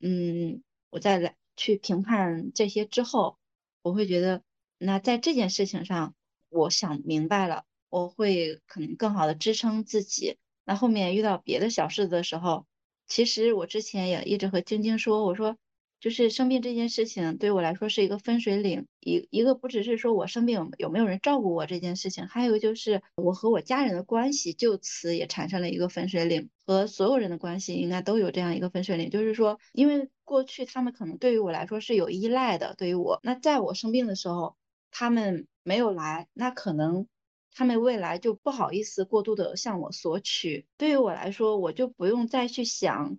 [0.00, 3.38] 嗯，我再来去评判这些之后。
[3.82, 4.42] 我会觉得，
[4.78, 6.16] 那在这件事情上，
[6.48, 10.36] 我想明白了，我会可能更好的支撑自己。
[10.64, 12.66] 那后面遇到别的小事的时候，
[13.06, 15.56] 其实我之前也一直和晶晶说，我说。
[16.00, 29.08] 就是生病这件事情对我来说是一个分水岭，一一个不只是说我生病有没有人照顾我这件事情，还有就是我和我家人的关系就此也产生了一个分水岭，和所有人的关系应该都有这样一个分水岭。
[29.08, 34.56] 就是说，因为过去他们可能对于我来说是有依赖的，对于我，那在我生病的时候
[34.90, 37.06] 他们没有来，那可能
[37.54, 40.66] 他们未来就不好意思过度的向我索取。
[40.76, 43.18] 对于我来说，我就不用再去想。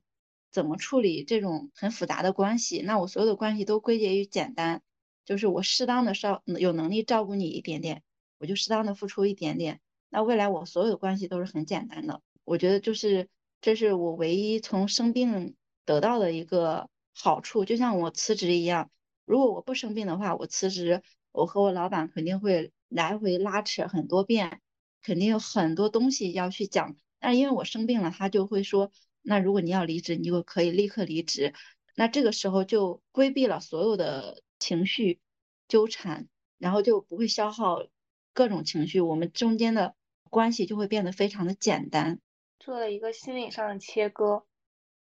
[0.51, 2.81] 怎么处理这种很复杂的关系？
[2.81, 4.81] 那我所有的关系都归结于简单，
[5.25, 8.03] 就是我适当的稍有能力照顾你一点点，
[8.37, 9.81] 我就适当的付出一点点。
[10.09, 12.21] 那未来我所有的关系都是很简单的。
[12.45, 13.27] 我觉得就是
[13.59, 18.89] 这是我唯一从生病得到的一个好处，就像我辞职一样。
[19.25, 21.01] 如果我不生病的话，我辞职，
[21.33, 24.61] 我和我老板肯定会来回拉扯很多遍，
[25.03, 26.95] 肯定有很多东西要去讲。
[27.19, 28.91] 但因为我生病了，他就会说。
[29.27, 31.55] 那如果你要离职，你就可以立刻离职。
[31.95, 35.19] 那这个时候就规避了所有的情绪
[35.67, 36.27] 纠缠，
[36.59, 37.87] 然后就不会消耗
[38.33, 39.95] 各种情绪，我们中间的
[40.29, 42.19] 关系就会变得非常的简单。
[42.59, 44.45] 做了一个心理上的切割。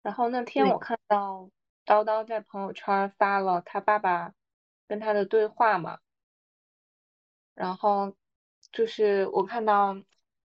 [0.00, 1.50] 然后那天我看到
[1.84, 4.32] 叨叨在朋友圈发了他爸爸
[4.88, 5.98] 跟他的对话嘛，
[7.56, 8.14] 然后
[8.70, 9.96] 就是我看到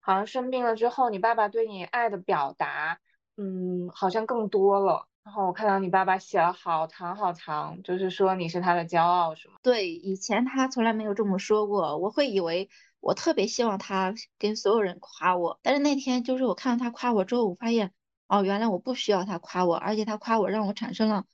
[0.02, 3.00] 好像生病了之后，你爸爸对你爱的表达。
[3.40, 5.08] 嗯，好像更多了。
[5.24, 9.58] 然后我看到你爸爸写了好长好长，就是说你是他的骄傲，是吗？
[9.62, 11.98] 对，以前他从来没有这么说过。
[11.98, 12.68] 我会以为
[13.00, 17.94] 我特别希望他跟所有人夸我，但是那天就是我看到他夸我之后，我发现
[18.28, 21.26] 哦，原来我不需要他夸我，而且他夸我让我产生了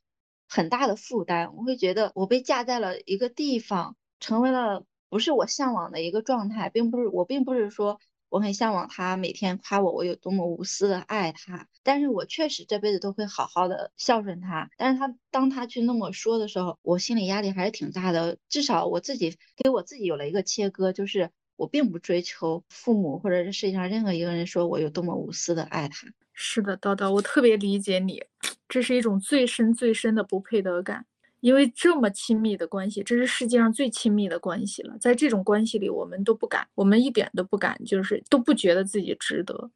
[0.50, 1.56] 很大的负担。
[1.56, 8.00] 我会觉得我被架在了一个地方，成为了不是我向往的一个状态，并不是我并不是说。
[8.30, 11.68] 我很向往他每天夸我，我有多么无私的爱他。
[11.84, 14.68] 但是我确实这辈子都会好好的孝顺他。
[14.76, 18.36] 但是他当他去那么说的时候，我心里压力还是挺大的。
[18.50, 26.08] 至少我自己给我自己有了一个切割，就是我并不追求父母或者是世界上任何一个人说我有多么无私的爱他。
[26.34, 28.20] 是的，叨叨，我特别理解你，
[28.68, 31.06] 这是一种最深最深的不配得感。
[31.44, 34.98] 因为这么亲密的关系，这是世界上最亲密的关系了。
[34.98, 39.70] 在这种关系里，我们都不敢，我们一点都不敢，就是都不觉得自己值得。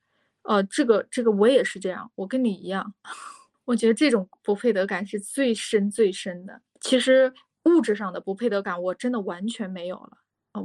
[0.44, 2.94] 呃，这个这个我也是这样，我跟你一样，
[3.66, 6.62] 我觉得这种不配得感是最深最深的。
[6.80, 7.34] 其实
[7.66, 10.20] 物质上的不配得感，我真的完全没有了。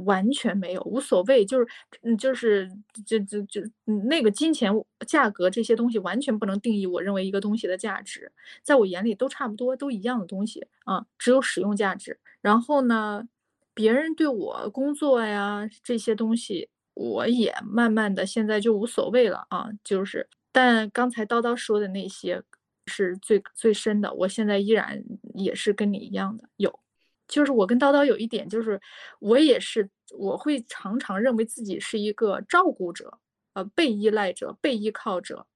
[0.05, 1.67] 完全没有，无所谓，就是，
[2.01, 2.69] 嗯，就是，
[3.05, 3.61] 就就就，
[4.07, 4.71] 那个金钱
[5.07, 8.31] 价格这些东西完全不能定义我认为一个东西的价值，
[8.63, 12.19] 在我眼里都差不多，都一样的东西啊，只有使用价值。
[12.41, 13.27] 然后呢，
[13.73, 22.41] 别人对我工作呀这些东西，我也慢慢的现在就无所谓了啊，就是，但刚才叨叨说的那些
[22.87, 25.03] 是最最深的，我现在依然
[25.33, 26.82] 也是跟你一样的有。
[27.33, 28.79] 就是我跟叨叨有一点，就是
[29.19, 33.17] 我也是，我会常常认为自己是一个照顾者，
[33.53, 35.47] 呃，被依赖者、被依靠者，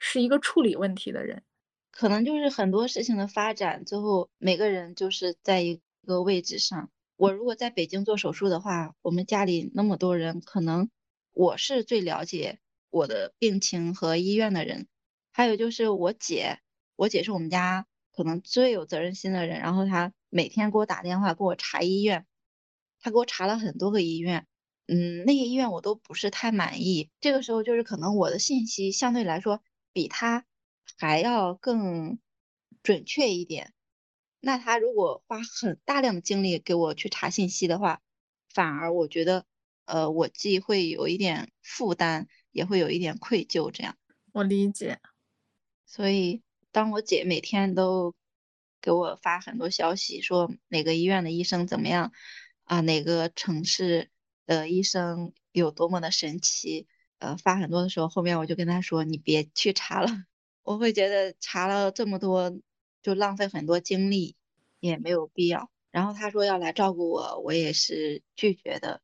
[0.00, 1.44] 是一个处理问题的人。
[1.92, 6.90] 可能就是很多事情的发展，最后每个人就是在一个位置上。
[7.14, 10.90] 我如果在北京做手术的话，我们家里那么多人，可能
[11.32, 12.58] 我是最了解
[12.90, 14.88] 我的病情和医院的人。
[15.32, 16.58] 还有就是我姐，
[16.96, 20.12] 我姐是我们家可能最有责任心的人，然后她。
[20.30, 22.26] 每天给我打电话，给我查医院，
[23.00, 24.46] 他给我查了很多个医院，
[24.86, 27.10] 嗯，那些医院我都不是太满意。
[27.20, 29.62] 这个时候就是可能我的信息相对来说
[29.92, 30.44] 比他
[30.98, 32.18] 还要更
[32.82, 33.72] 准确一点。
[34.40, 38.00] 那他如果花很大量的精力给我去查信息的话，
[38.52, 39.46] 反而我觉得，
[39.86, 43.70] 呃，我既会有一点负担，也会有一点愧疚。
[43.70, 43.96] 这样，
[44.32, 45.00] 我理解。
[45.86, 48.14] 所以当我姐每天都。
[48.80, 52.12] 给我发很多消息，说哪个医院的医生怎么样
[52.64, 52.80] 啊？
[52.80, 54.10] 哪个城市
[54.46, 56.86] 的医生有多么的神奇？
[57.18, 60.08] 呃，发很多的时候，后面我就跟他说：“你别去查了，
[60.62, 62.60] 我会觉得查了这么多
[63.02, 64.36] 就浪费很多精力，
[64.78, 69.02] 也没有必要。”然后他说要来照顾我，我也是拒绝的。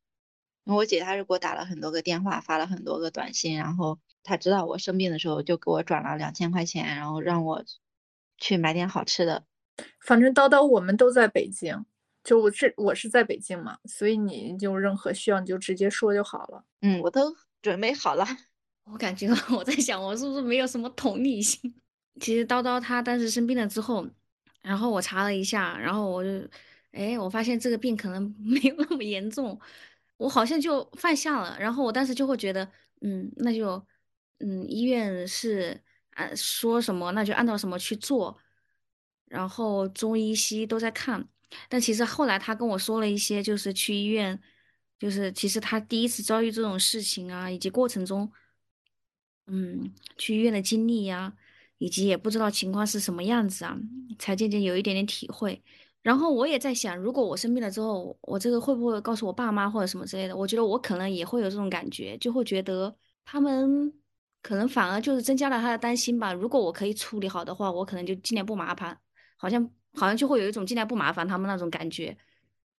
[0.63, 7.65] 因为我姐她是给我打了很多个电话，发了很多个短信，然后她知道我生病的时候，就给我转了两千块钱，然后让我
[8.37, 9.45] 去买点好吃的。
[9.99, 11.85] 反正叨叨我们都在北京，
[12.23, 16.63] 就我是我是在北京嘛，所以你就任何需要你就直接说就好了。
[16.81, 18.25] 嗯，我都准备好了。
[18.85, 21.73] 我感觉我在想，我是不是没有什么同理心？
[22.19, 24.07] 其实叨叨他当时生病了之后，
[24.61, 26.29] 然后我查了一下，然后我就，
[26.91, 29.59] 哎，我发现这个病可能没有那么严重，
[30.17, 31.57] 我好像就犯下了。
[31.59, 33.85] 然后我当时就会觉得，嗯，那就，
[34.37, 38.37] 嗯，医院是按说什么，那就按照什么去做。
[39.27, 41.27] 然后中医西医都在看，
[41.69, 44.39] 但其实后来他跟我说了一些，就是去医院，
[44.99, 48.31] 就是其实他第一次遭遇这种事情啊，以及过程中，
[49.47, 51.33] 嗯，去医院的经历呀。
[51.77, 53.77] 以及也不知道情况是什么样子啊，
[54.17, 55.61] 才渐渐有一点点体会。
[56.01, 60.33] 然后我也在想，如果我生病了之后，我这个会不会告诉我爸妈或者什么之类的？
[60.35, 63.93] 我觉得我可能也会有这种感觉，就会觉得他们
[64.41, 66.31] 可能反而就是增加了他的担心吧。
[66.31, 68.97] 如果我可以处理好的话，我可能就尽量不麻烦，
[69.35, 72.17] 好像好像就会有一种尽量不麻烦他们那种感觉，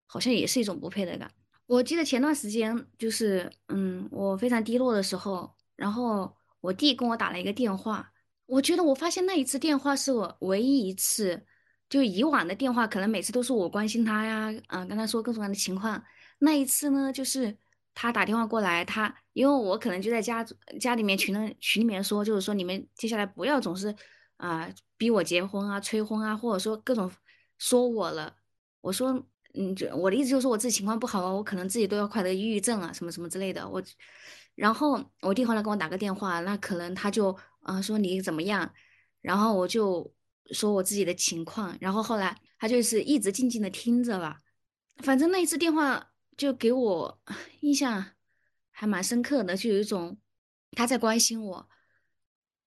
[0.06, 1.30] 好像也是一种不配得感。
[1.66, 8.12] 我记得前段时间就是，嗯，我非常低落的时候，然后我弟跟我打了一个电话。
[8.46, 11.44] 我觉得我发现那一次电话是我唯一一次，
[11.88, 16.00] 就以往的电话可能每次都是我关心他呀，嗯，跟他说各种各样的情况。
[16.38, 17.56] 那一次呢，就是
[17.92, 20.46] 他打电话过来，他因为我可能就在家
[20.78, 23.92] 家里面群的群里面说，就是说你们接下来不要总是
[24.36, 27.10] 啊逼我结婚啊、催婚啊，或者说各种
[27.58, 28.36] 说我了。
[28.80, 33.68] 我说，嗯，就我的意思就是说我自己情况不好啊，我可能自己都要快得抑郁症啊，什么什么之类的。
[33.68, 33.82] 我，
[34.54, 37.36] 然后我弟后来给我打个电话，那可能他就。
[37.66, 38.72] 啊，说你怎么样？
[39.20, 40.14] 然后我就
[40.52, 41.76] 说我自己的情况。
[41.80, 44.40] 然后后来他就是一直静静的听着吧。
[44.98, 47.20] 反正那一次电话就给我
[47.62, 48.12] 印象
[48.70, 50.16] 还蛮深刻的，就有一种
[50.76, 51.68] 他在关心我，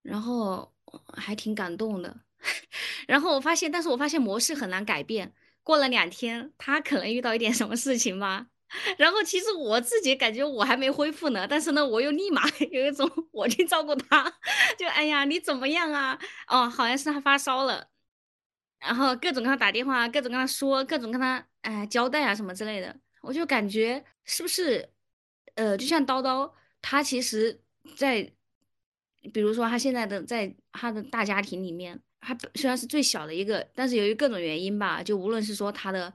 [0.02, 0.74] 然后
[1.16, 2.18] 还挺感动的。
[3.08, 5.34] 然后我发现，但是我发现模式很难改变。
[5.64, 8.48] 过了两天，他可能遇到一点什么事情吧。
[8.98, 14.32] 然后其实我自己感觉我还没恢复呢，但是呢，我又立马 有一种我去照顾他，
[14.78, 16.20] 就哎呀你怎么样啊？
[16.48, 17.88] 哦，好像是他发烧了，
[18.80, 24.92] 然后各种跟他打电话，各种跟他说，各种跟他哎交代啊什么之类的，我就感觉是不是
[25.56, 27.62] 呃，就像叨叨，他其实
[27.98, 28.32] 在，
[29.34, 36.14] 比如说他现在的在他的大家庭里面，他虽然是最小的一个，但是由于各种原因吧，就无论是说他的。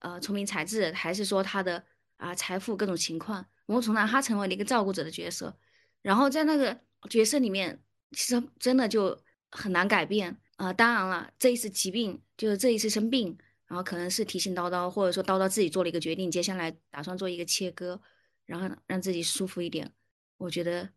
[0.00, 1.82] 呃，聪明才智，还是说他的
[2.18, 5.56] 啊财富各种情况，某种程度他成为了一个照顾者的角色，
[6.02, 6.78] 然后在那个
[7.08, 7.80] 角色里面，
[8.10, 9.18] 其实真的就
[9.50, 10.70] 很难改变啊。
[10.70, 13.34] 当然了，这一次疾病，就是这一次生病，
[13.66, 17.98] 然后可能是提醒叨叨，或者说叨叨自己做了一个决定，接下来打算做一个切割，
[18.44, 19.90] 然后让自己舒服一点，
[20.36, 20.90] 我觉得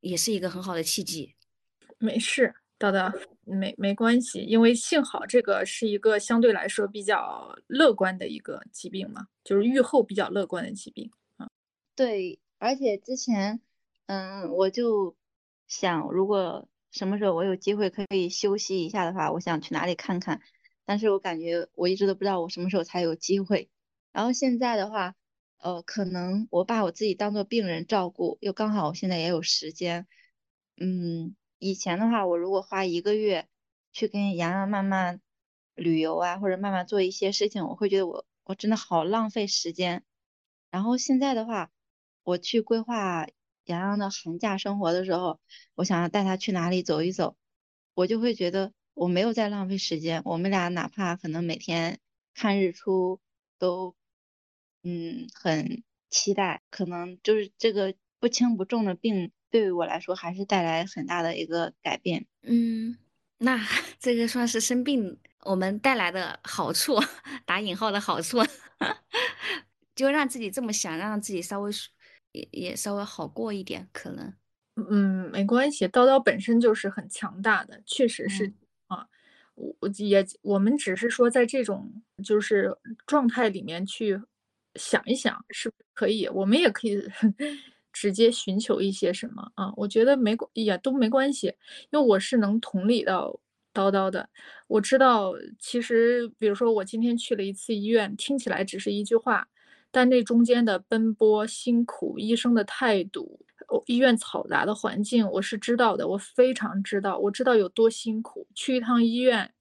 [0.00, 1.34] 也是一个很好的契机。
[1.98, 2.54] 没事。
[2.78, 3.12] 叨叨，
[3.44, 11.46] 没没关系，因为幸好这个是一个相对来说比较乐观的一个疾病嘛，就是预后比较乐观的疾病啊。
[11.94, 13.60] 对，而且之前，
[14.06, 15.14] 嗯，我就
[15.68, 20.40] 想，如果什么时候我有机会可以休息一下的话，我想去哪里看看。
[20.86, 23.68] 但是我感觉我一直都不知道我什么时候才有机会。
[24.10, 25.14] 然后现在的话，
[25.60, 30.06] 呃，可能我把我自己当做病人照顾，又刚好我现在也有时间，
[30.76, 31.36] 嗯。
[31.62, 33.46] 以前的话，我如果花一个月
[33.92, 35.20] 去跟洋洋慢慢
[35.74, 40.02] 旅游啊，或者慢慢做一些事情，我会觉得我我真的好浪费时间。
[40.70, 41.70] 然后现在的话，
[42.22, 43.26] 我去规划
[43.66, 45.38] 洋洋的寒假生活的时候，
[45.74, 47.36] 我想要带他去哪里走一走，
[47.92, 50.22] 我就会觉得我没有在浪费时间。
[50.24, 52.00] 我们俩哪怕可能每天
[52.32, 53.20] 看日出
[53.58, 53.94] 都
[54.82, 59.30] 嗯很期待，可能就是这个不轻不重的病。
[59.50, 62.26] 对于我来说，还是带来很大的一个改变。
[62.42, 62.96] 嗯，
[63.38, 63.58] 那
[63.98, 66.96] 这个算是生病我们带来的好处，
[67.44, 68.38] 打引号的好处，
[69.96, 71.70] 就让自己这么想，让自己稍微
[72.32, 74.32] 也也稍微好过一点，可能。
[74.76, 78.54] 嗯，没关系，叨叨本身就是很强大的，确实是
[78.86, 79.08] 啊。
[79.56, 81.92] 我我也我们只是说在这种
[82.24, 82.74] 就是
[83.04, 84.18] 状态里面去
[84.74, 86.28] 想一想，是不可以？
[86.28, 87.02] 我们也可以。
[87.92, 89.72] 直接寻求一些什么啊？
[89.76, 91.48] 我觉得没关也都没关系，
[91.90, 93.36] 因为我是能同理到
[93.74, 94.28] 叨叨的。
[94.68, 99.48] 我知道，其实比如说我今天去了一次医院，听起来只是一句话，
[99.90, 103.40] 但那中间的奔波辛苦，医生的态度，
[103.86, 108.46] 医院嘈杂的环境，我是知道的，我非常知道，我知道有多辛苦。
[108.54, 109.52] 去一趟医院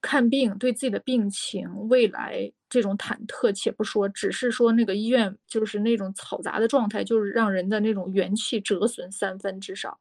[0.00, 10.00] 看病，对自己的病情、未来这种忐忑且不说，只是说那个医院就是那种嘈杂的状态，就是让人的那种元气折损三分至少，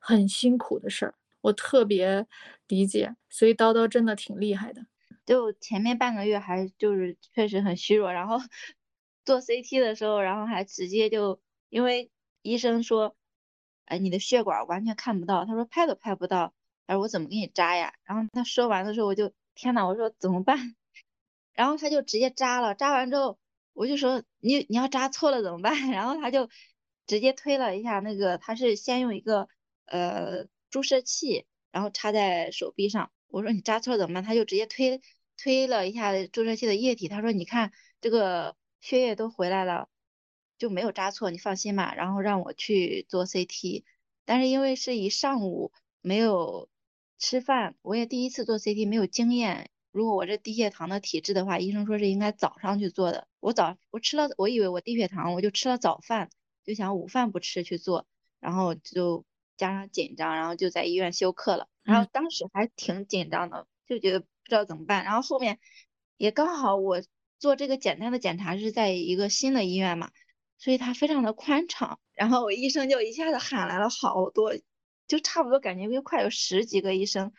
[0.00, 2.26] 很辛苦的事儿，我特别
[2.68, 3.14] 理解。
[3.28, 4.86] 所以叨叨真的挺厉害的。
[5.26, 8.38] 就前面半个月还就是确实很虚弱，然后
[9.26, 11.38] 做 CT 的时候，然后还直接就
[11.68, 12.10] 因为
[12.40, 13.14] 医生说，
[13.84, 16.54] 哎，你的血管完全看不到，他说拍都拍不到，
[16.86, 17.92] 他说我怎么给你扎呀？
[18.04, 20.76] 然后他说完的时候，我就天呐，我说怎么办？
[21.56, 23.38] 然后他就直接扎了，扎完之后
[23.72, 25.72] 我就说你你要扎错了怎么办？
[25.90, 26.48] 然后他就
[27.06, 29.48] 直接推了一下那个，他是先用一个
[29.86, 33.10] 呃注射器，然后插在手臂上。
[33.28, 34.22] 我说你扎错了怎么办？
[34.22, 35.00] 他就直接推
[35.36, 39.88] 推了一下注射器的液体，他说你看这个血液都回来了，
[40.58, 41.94] 就没有扎错，你放心吧。
[41.94, 43.84] 然后让我去做 CT，
[44.24, 46.68] 但是因为是一上午没有
[47.18, 49.70] 吃饭，我也第一次做 CT，没有经验。
[49.96, 53.26] 如果我这低血糖的体质的话，医生说是应该早上去做的。
[53.40, 56.28] 我早我吃了，我以为我低血糖，我就吃了早饭，
[56.66, 58.06] 就想午饭不吃去做，
[58.38, 59.24] 然后就
[59.56, 61.66] 加上紧张，然后就在医院休克了。
[61.82, 65.02] 然后当时还挺紧张的，就觉得不知道怎么办。
[65.02, 65.58] 然后后面
[66.18, 67.02] 也刚好我
[67.38, 70.10] 做这个简单的检查是在一个新的医院嘛，
[70.58, 71.98] 所以它非常的宽敞。
[72.12, 74.52] 然后医生就一下子喊来了好多，
[75.08, 77.32] 就差不多感觉就快有十几个医生，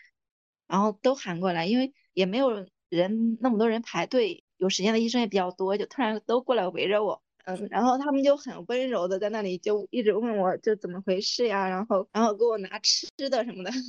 [0.68, 2.52] 然后都喊过来，因为也没有
[2.90, 7.22] 人那么多人排队，有时间的医生也比较多，就突然都过来围着我。
[7.46, 13.72] 嗯，然后他们就很温柔的在那里就一直问我就怎么回事呀，然后然后给我拿吃的什么的。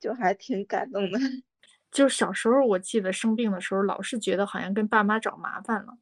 [0.00, 1.18] 就还挺感动的，
[1.92, 5.92] 就小时候我记得生病的时候，老是觉得好像跟爸妈找麻烦了，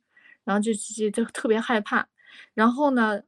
[0.45, 2.09] 然后就就就特别害怕。
[2.55, 3.21] 然后呢，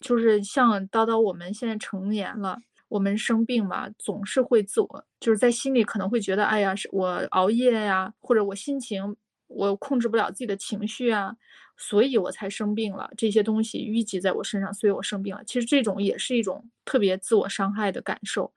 [0.00, 2.58] 就是像叨叨，我们现在成年了，
[2.88, 9.16] 我们生病吧，总是会自我就是在心里可能会觉得，哎呀，是我熬夜呀，或者我心情
[9.46, 11.36] 我控制不了自己的情绪啊，
[11.76, 13.10] 所以我才生病了。
[13.16, 15.42] 这些东西淤积在我身上，所以我生病了。
[15.44, 18.52] 其实这种也是一种特别自我伤害的感受，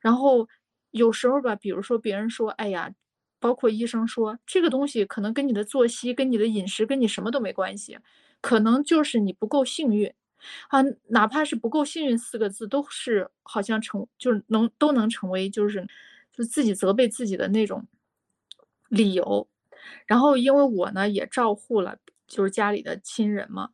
[0.00, 0.48] 然后。
[0.92, 2.90] 有时候吧，比如说别人说，哎呀，
[3.38, 7.98] 包括医生说这个东西可能跟你的作息、跟你的饮食、跟你什么都没关系，
[8.40, 10.10] 可能就是你不够幸运，
[10.68, 15.86] 啊，哪怕是不够幸运四个字，都是好像成就是能都能成为就是
[16.32, 17.86] 就自己责备自己的那种
[18.88, 19.48] 理由。
[20.06, 23.70] 然后因为我呢也照护了就是家里的亲人嘛。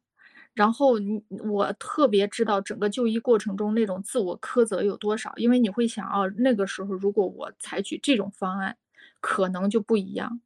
[0.55, 8.77] 然后你我特别知道整个就医过程中那种自我苛责有多少，因为你会想啊，那个时候如果我采取这种方案，
[9.21, 10.43] 可能就不一样。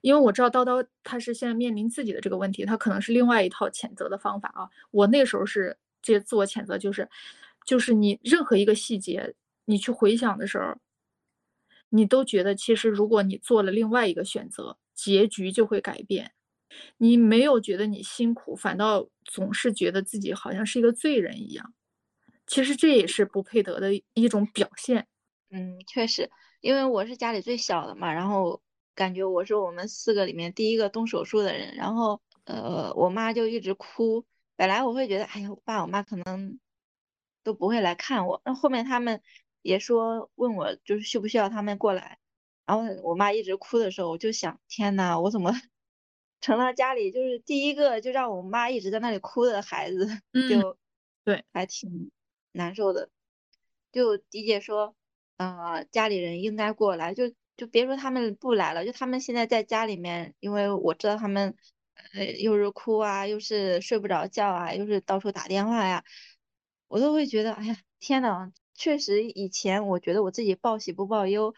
[0.00, 4.68] 因为我知道叨叨他是现在面临自己的这个问题，他可能是另外一套谴责的方法啊。
[4.90, 7.08] 我那时候是这自我谴责，就是
[7.64, 10.76] 就是你任何一个细节，你去回想的时候，
[11.88, 16.32] 你都觉得其实如果你做了另外一个选择，结局就会改变。
[16.98, 21.74] 你没有觉得你辛苦，反倒总是觉得自己好像是一个罪人一样。
[22.46, 25.06] 其实这也是不配得的一种表现。
[25.50, 28.62] 嗯，确实，因为我是家里最小的嘛，然后
[29.00, 31.74] 感觉我是我们四个里面第一个动手术的人。
[31.74, 34.26] 然后，呃，我妈就一直哭。
[34.56, 36.60] 本来我会觉得，哎呀，我爸我妈可能
[37.42, 38.42] 都不会来看我。
[38.44, 39.22] 那后面他们
[39.62, 42.18] 也说问我，就是需不需要他们过来。
[42.66, 45.50] 然后我妈一直哭的时候，我就想，天呐，我怎么？
[46.42, 50.06] 成了家里就是第一个就让我妈一直在那里哭的孩子，
[50.50, 50.76] 就
[51.24, 52.10] 对，还挺
[52.52, 53.08] 难受的。
[53.92, 54.94] 就迪姐说，
[55.38, 57.24] 呃，家里人应该过来，就
[57.60, 61.54] 就别说他们不来了，就他们现在在家里面，因为我知道他们，
[62.14, 66.02] 呃，又是哭啊，又是睡不着觉啊，又是到处打电话呀，
[66.88, 71.54] 我都会觉得，哎呀，天呐，确实以前我觉得我自己报喜不报忧，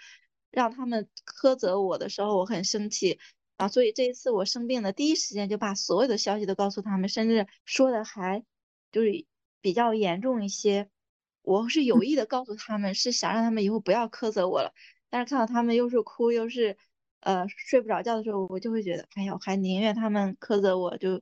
[0.51, 3.21] 让他们苛责我的时候，我很生气。
[3.59, 8.45] 啊，所以这一次我生病的第一时间就把所有的消息都告诉他们，甚至说的还
[8.91, 9.25] 就是
[9.61, 10.89] 比较严重一些。
[11.43, 14.75] 我是有意的告诉他们，是想让他们以后不要苛责我了。
[15.13, 16.75] 但是看到他们又是哭又是
[17.21, 21.21] 呃睡不着觉的时候，我就会觉得，哎呀，还宁愿他们苛责我，就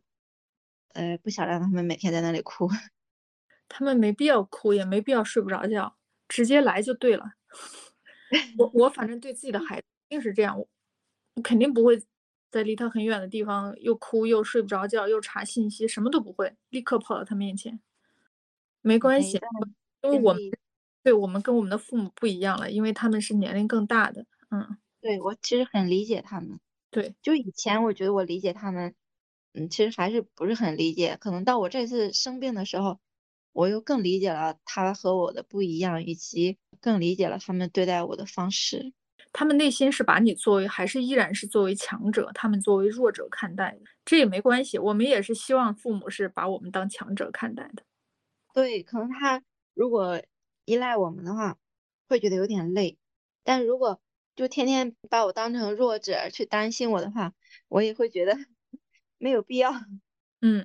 [0.93, 2.69] 呃不想让他们每天在那里哭。
[3.69, 5.97] 他们没必要哭，也没必要睡不着觉，
[6.29, 7.33] 直接来就对了。
[8.57, 12.01] 我 我反正对自己的孩子一定是这样，我肯定不会。
[12.53, 17.81] 在离他很远的地方，又哭又睡不着觉，又查信息，什么都不会，立刻跑到他面前。
[18.83, 19.39] 没关系，
[20.03, 20.43] 因为我们
[21.03, 24.25] 对我们跟我们的父母不一样了，因为他们是年龄更大的。
[24.51, 26.61] 嗯，对我其实很理解他们。
[26.91, 28.95] 对，就以前我觉得我理解他们，
[29.55, 31.17] 嗯，其实还是不是很理解。
[31.21, 32.99] 可能到我这次生病的时候，
[33.53, 38.93] 我又更理解了他和我的不一样，以及更理解了他们对待我的方式。
[39.33, 44.77] 他们内心是把你作为还是依然是作为强者，他们作为弱者看待的，这也没关系。
[44.77, 47.85] 我们也是希望父母是把我们当强者看待的。
[48.53, 49.41] 对，可能他
[49.75, 50.21] 如果
[50.71, 51.59] 依赖我们的话，
[52.09, 52.97] 会觉得有点累；
[53.43, 54.01] 但如果
[54.37, 57.35] 就天天把我当成弱者去担心我的话，
[57.67, 58.39] 我也会觉得
[59.19, 59.73] 没有必要。
[60.41, 60.65] 嗯，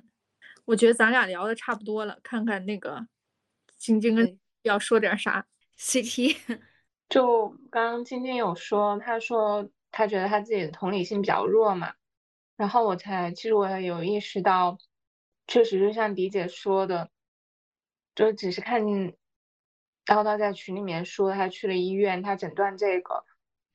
[0.64, 3.08] 我觉得咱俩聊的差不多了，看看那个
[3.76, 5.48] 晶晶跟要说点啥。
[5.76, 6.36] CT。
[7.08, 11.94] 就刚刚晶晶有说，她说她觉得她自己的同理心比较弱嘛，
[12.56, 14.78] 然后我才其实我也有意识到，
[15.48, 17.10] 确实就像迪姐说的，
[18.14, 18.86] 就只是看
[20.06, 23.26] 叨叨在群里面说他去了医院，他诊断这个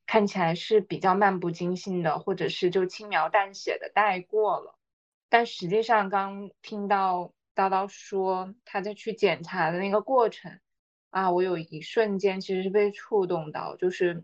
[0.07, 4.75] 看起来是比较漫不经心的，或者是就轻描淡写的带过了，
[5.29, 10.59] 但实际上刚听到叨叨说他在去检查的那个过程。
[11.11, 14.23] 啊，我有一瞬间其实是被触动到，就是，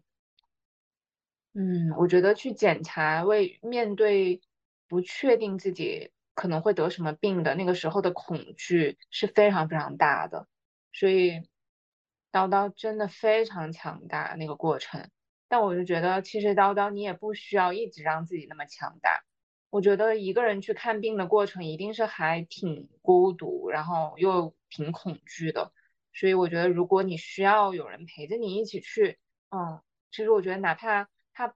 [1.53, 4.39] 嗯，我觉得去检查，为面对
[4.87, 10.47] 不确定自己可能会得什么病的那个时候的恐惧是非常非常大的，
[10.93, 11.41] 所以
[12.37, 15.09] 叨叨真的非常强大那个过程。
[15.47, 19.23] 但我就觉得，其实叨叨你也不需要一直让自己那么强大。
[19.69, 25.71] 我觉得一个人去看病的过程一定是还挺孤独，然后又挺恐惧的。
[26.13, 29.19] 所以我觉得，如果你需要有人陪着你一起去，
[29.49, 29.81] 嗯，
[30.11, 31.53] 其实我觉得，哪怕他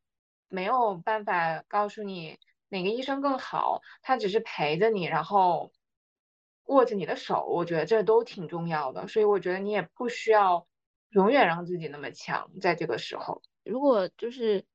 [0.47, 2.37] 没有办法告诉你
[2.69, 5.71] 哪个医生更好，他只是陪着你，然后
[6.65, 9.07] 握着你的手，我觉得这都挺重要的。
[9.07, 10.67] 所以我觉得你也不需要
[11.11, 14.65] 永远让自己那么强，在这个时候，如果就是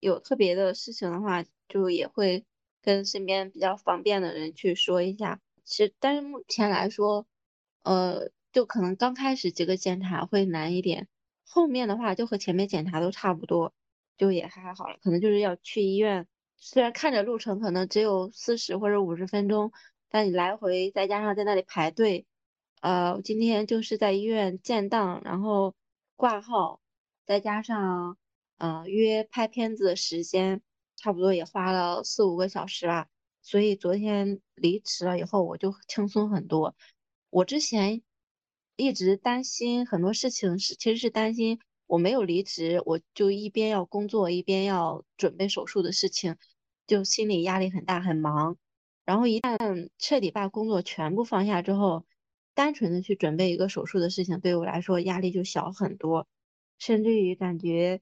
[0.00, 2.44] 有特别的事情的话，就也会
[2.80, 5.40] 跟身边比较方便的人去说一下。
[5.64, 7.26] 其实，但是目前来说，
[7.82, 8.30] 呃。
[8.52, 11.08] 就可能刚开始几个检查会难一点，
[11.44, 13.74] 后面的话就和前面检查都差不多，
[14.16, 14.96] 就也还好了。
[15.02, 16.26] 可能就是要去医院，
[16.56, 19.72] 虽然看着路程可能只有四十或者五十分钟，
[20.08, 22.24] 但你来回再加上在那里排队，
[22.80, 25.74] 呃，今天就是在医院建档，然后
[26.16, 26.80] 挂号，
[27.24, 28.18] 再加上
[28.58, 30.62] 呃约拍片子的时间，
[30.96, 33.08] 差不多也花了四五个小时吧。
[33.42, 36.74] 所以昨天离职了以后，我就轻松很多。
[37.30, 38.02] 我之前。
[38.78, 46.36] 一直担心很多事情，是其实是担心我没有离职，我就一边要工作，一边要准备手术的事情，
[46.86, 48.58] 就心理压力很大，很忙。
[49.06, 52.04] 然后一旦彻底把工作全部放下之后，
[52.56, 56.26] 单纯的去准备一个手术的事情，对我来说压力就小很多，
[56.80, 58.00] 甚至于感觉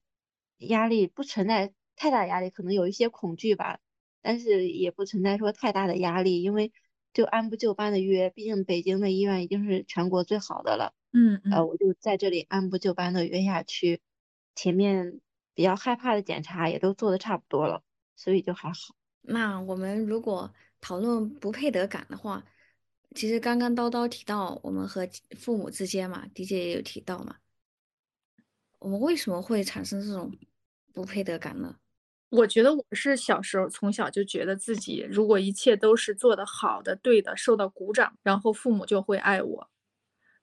[0.56, 3.80] 压力不存在太大压力，可能有一些恐惧吧，
[4.22, 6.72] 但是也不存在说太大的压力，因为。
[7.14, 10.92] 就按部就班的约，毕竟北京的医院已经是全国最好的了。
[11.12, 14.00] 嗯呃，我就在这里按部就班的约下去，
[14.56, 15.20] 前面
[15.54, 17.84] 比较害怕的检查也都做的差不多了，
[18.16, 18.96] 所以就还好。
[19.20, 22.44] 那我们如果讨论不配得感的话，
[23.14, 25.08] 其实刚刚叨叨提到我们和
[25.38, 27.36] 父母之间嘛，DJ 也有提到嘛，
[28.80, 30.36] 我们为什么会产生这种
[30.92, 31.76] 不配得感呢？
[32.30, 39.68] 我觉得我是小时候从小就觉得自己如果一切都是做得好的、对的，受到鼓掌，然后父母就会爱我；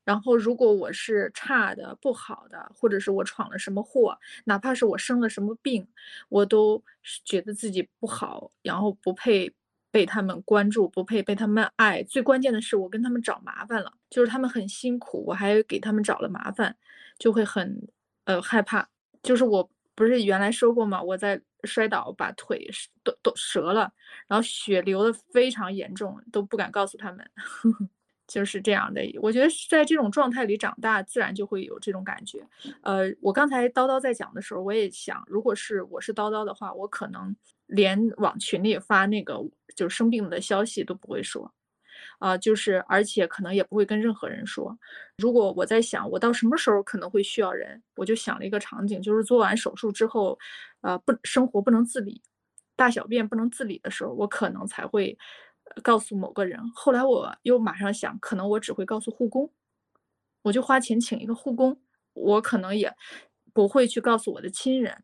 [0.05, 5.85] 然后如果我是差的、不好的，或者是我闯了什么祸，哪怕是我生了什么病，
[6.29, 6.81] 我都
[7.25, 9.53] 觉得自己不好，然后不配
[9.91, 12.01] 被他们关注，不配被他们爱。
[12.03, 16.75] 最关键的是，我跟他们找麻烦了，就是他们很辛苦，我还给他们找了麻烦，
[17.19, 17.87] 就会很
[18.25, 18.89] 呃害怕。
[19.21, 21.01] 就是我不是原来说过吗？
[21.01, 21.41] 我在。
[21.65, 22.67] 摔倒把腿
[23.03, 23.93] 都都折了，
[24.27, 27.23] 然后血流的非常严重，都不敢告诉他们，
[28.27, 28.99] 就是这样的。
[29.21, 32.43] 我觉得在这种状态里长大，自然就会有这种感觉。
[32.81, 37.35] 呃，我刚才叨叨在讲的时候，我也想，如果是我是叨叨的话，我可能
[37.71, 39.39] 连往群里发那个
[39.75, 41.51] 就是生病的消息都不会说。
[42.19, 44.77] 啊，就是，而且可能也不会跟任何人说。
[45.17, 50.37] 如果我在想，我到什么时候可能会需要人，我就想了一个场景，就是做完手术之后，
[50.81, 52.21] 呃，不生活不能自理，
[52.75, 55.17] 大小便不能自理的时候，我可能才会
[55.81, 56.59] 告诉某个人。
[56.75, 59.51] 后来我又马上想，可能我只会告诉护工，
[60.43, 61.81] 我就花钱请一个护工，
[62.13, 62.93] 我可能也
[63.51, 65.03] 不会去告诉我的亲人。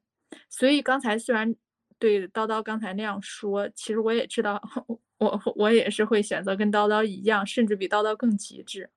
[0.49, 1.55] 所以刚才虽然
[1.99, 4.61] 对叨叨刚才那样说，其实我也知道。
[5.19, 8.87] 我我也是会选择跟叨叨一样，甚至比叨叨更极致，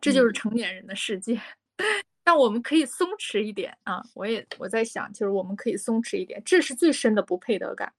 [0.00, 1.40] 这就是成年人的世界。
[2.24, 4.02] 但我们可以松弛一点啊！
[4.14, 7.92] 我也我在想，就是我们可以松弛一点，这是最深的不配得感，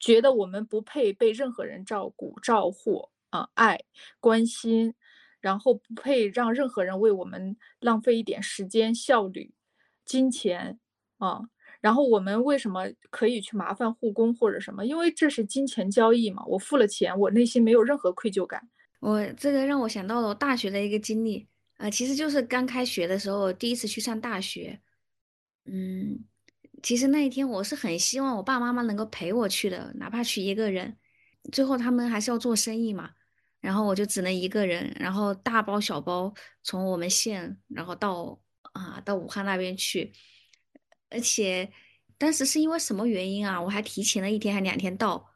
[0.00, 3.78] 觉得我们不配被任何人照顾、照护啊、爱、
[4.18, 4.94] 关心，
[5.38, 9.54] 然后不配让任何人为我们浪费一点时间、效率、
[10.04, 10.80] 金钱
[11.18, 11.42] 啊。
[11.84, 14.86] 然后我们为什么可以去麻烦护工或者什么？
[14.86, 18.66] 因为这是金钱交易嘛，我付了钱，我内心没有任何愧疚感。
[19.00, 24.80] 我这个让我想到了我大学的一个经历，呃，其实就是刚开学的时候，第一次去上大学。
[25.66, 26.24] 嗯，
[26.82, 30.96] 其实那一天我是很希望我爸妈妈能够陪我去的，哪怕去一个人。
[31.52, 33.10] 最后他们还是要做生意嘛，
[33.60, 36.32] 然后我就只能一个人，然后大包小包
[36.62, 38.40] 从我们县，然后到
[38.72, 40.10] 啊到武汉那边去。
[41.14, 41.70] 而且
[42.18, 43.62] 当时是因为什么原因啊？
[43.62, 45.30] 我还提前了一天还两天到。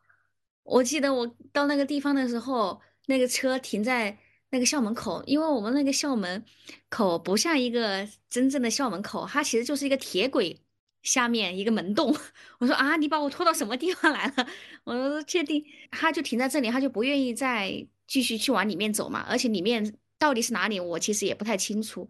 [0.64, 4.18] 我记得我到那个地方的时候，那个车停在
[4.51, 6.45] 那个校门口，因为我们那个校门
[6.89, 10.61] 口不像一个真正的校门口，它其实就是一个铁轨
[11.03, 12.14] 下面一个门洞。
[12.59, 14.47] 我说啊，你把我拖到什么地方来了？
[14.85, 19.20] 我说确定，他就停在这里，他就不愿意再继续去往里面走嘛。
[19.29, 22.09] 而且里面到底是哪里，我其实也不太清楚。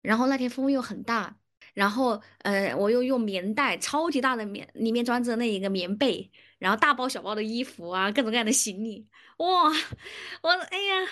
[0.00, 1.36] 然后那天风又很大。
[1.74, 9.06] 然后，呃，我又用棉袋，超级大的棉，里面装着那一个棉被，然后大包小包的衣服啊，各种各样的行李，
[9.38, 9.70] 哇，
[10.42, 11.08] 我，哎呀，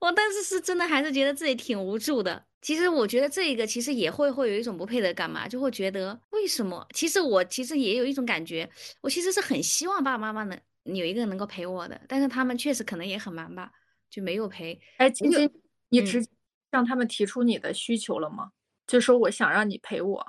[0.00, 2.46] 我当时是真的还是觉得自己挺无助的。
[2.60, 6.86] 其实我觉得这一个其实也会会有一种不配得感嘛，就会觉得为什么？
[6.92, 8.68] 其实我其实也有一种感觉，
[9.00, 13.70] 我其实是很希望爸爸妈妈能有一个人能够陪我的，但是他们确实可能也很忙吧，
[14.10, 14.80] 就没有陪。
[14.96, 15.48] 哎，其实，
[15.90, 16.30] 你直接
[16.72, 18.50] 向他们提出你的需求了吗？
[18.88, 20.26] 就说我想让你陪我，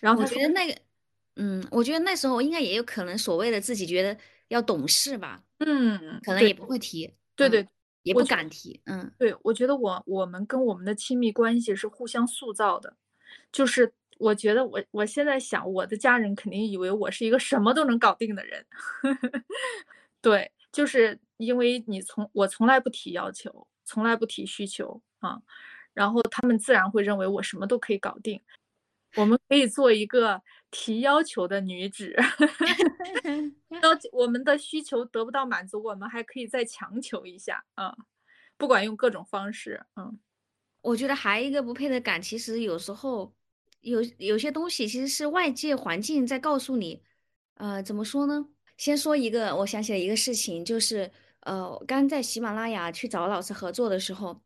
[0.00, 0.78] 然后我觉得那个，
[1.36, 4.16] 嗯，我觉得那时候应该也有可能所谓的自己觉得
[4.48, 7.66] 要懂事吧，嗯，可能也不会提，对对，
[8.02, 12.94] 也不敢提，嗯，对，我觉得我我们跟我们的亲密关系是互相塑造的，
[13.50, 18.66] 就是我觉得我我现在想，我的家人肯定以为我是一个什么都能搞定的人，
[20.20, 25.40] 对，就是因为你从我从来不提要求，从来不提需求啊。
[25.98, 28.40] 然后他们自然会认为我什么都可以搞定。
[29.16, 30.40] 我们可以做一个
[30.70, 32.14] 提要求的女子，
[33.82, 37.96] 要我们的需求得不到满足，我们还可以再强求一下啊，
[38.56, 39.84] 不管用各种方式。
[39.96, 40.16] 嗯，
[40.82, 43.34] 我觉得还有一个不配的感，其实有时候
[43.80, 47.02] 有有些东西其实是外界环境在告诉你。
[47.54, 48.46] 呃，怎么说呢？
[48.76, 54.40] 先说一个，我想起了一个事情，就是呃，刚在喜马拉雅去找老师合作的时候。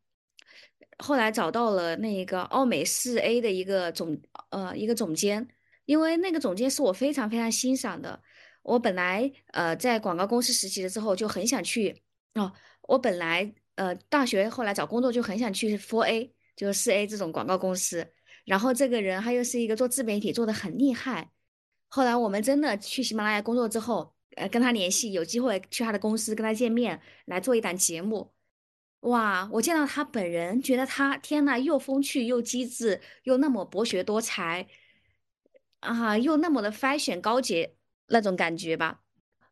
[1.02, 4.18] 后来找到了那一个奥美四 A 的一个总
[4.50, 5.46] 呃一个总监，
[5.84, 8.22] 因为那个总监是我非常非常欣赏的。
[8.62, 12.00] 我本来呃在广告公司实习了之后就很想去
[12.34, 18.06] 哦，我本来呃大学后来找工作就很想去 for a 就是四 A 这种广告公司。
[18.44, 21.30] 然后这个人他又是一个做自媒体做的很厉害。
[21.88, 28.32] 后来我们真的去喜马拉雅工作之后，呃跟他联系，有机会去他的公司跟他见面来做一档节目。
[29.02, 29.48] 哇！
[29.52, 34.68] 我见到他本人，觉得他天呐，又风趣又机智，又那么博学多才，
[35.80, 37.74] 啊，又那么的 fashion 高洁
[38.06, 39.00] 那种感觉吧。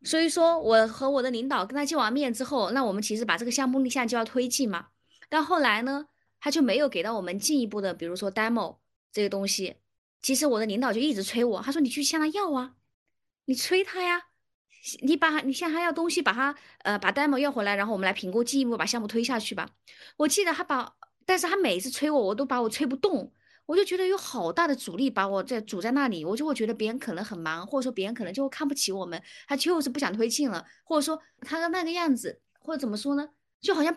[0.04, 4.86] 所以说，我和我的领导跟他见完面之后，那我们其实把这个项目立项就要推进嘛。
[5.28, 6.06] 但后来呢，
[6.38, 8.78] 他就没有给到我们进一步的，比如说 demo
[9.12, 9.76] 这个东西。
[10.22, 12.76] 其实我的领导就一直催我，他说你去向他要啊，
[13.46, 14.29] 你催他呀。
[15.02, 16.54] 你把你向他要东西，把他
[16.84, 19.68] 呃把 demo 要回来，然后我们来评估，进一步把项目推下去吧。
[20.16, 20.94] 我记得他把，
[21.26, 23.30] 但是他每次催我，我都把我催不动，
[23.66, 33.28] 我就觉得有好大的阻力把我在阻在那里，我就会觉得别人可能很忙，或者说别人可能就会看不起我们，他就是不想推进了，或者说他的那个样子，或者怎么说呢，
[33.60, 33.94] 就好像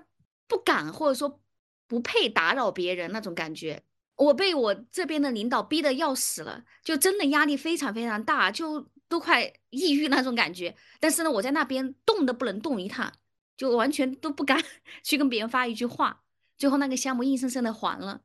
[0.50, 1.40] 不敢，或者说
[1.88, 3.84] 不配打扰别人那种感觉。
[4.16, 8.90] 我被我这边的领导逼得要死了，就真的压力非常非常大，就。
[9.14, 13.14] 都快抑郁那种感觉，但是呢，我在那边动都不能动一趟，
[13.56, 14.60] 就完全都不敢
[15.04, 16.24] 去跟别人发一句话。
[16.58, 18.20] 最后那个项目硬生生的还了，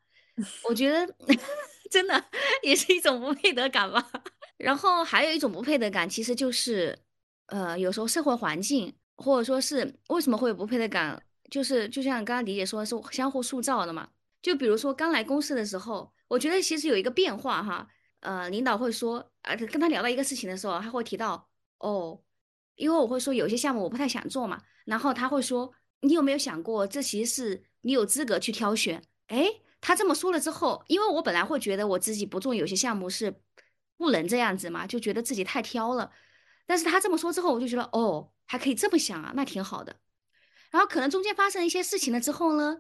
[0.67, 1.15] 我觉得
[1.93, 2.25] 真的
[2.63, 4.03] 也是一种不配得感吧。
[4.57, 6.99] 然后还有一种不配得感，其实就是，
[7.49, 14.09] 呃，有时候社会环境或者说是为什么会有不配得感，就是就像刚刚李姐说是相互塑造的嘛。
[14.41, 17.87] 就比如说刚来公司的时候，我觉得其实有一个变化哈。
[18.21, 21.49] 呃，领导会说，呃，跟他聊到一个事情的时候，他会提到，
[21.79, 22.21] 哦，
[22.75, 29.03] 因为我会说有些项目我不太想做嘛，然后他会说，你有没有想过，这其实是你有资格去挑选。
[29.29, 29.47] 哎，
[29.81, 33.41] 他这么说了之后，因为我本来会觉得我自己不做有些项目是
[33.97, 36.11] 不能这样子嘛，就觉得自己太挑了。
[36.67, 39.97] 但是他这么说之后，我就觉得，哦，还可以这么想啊，那挺好的。
[40.71, 42.79] 然后可能中间发生一些事情了之后呢，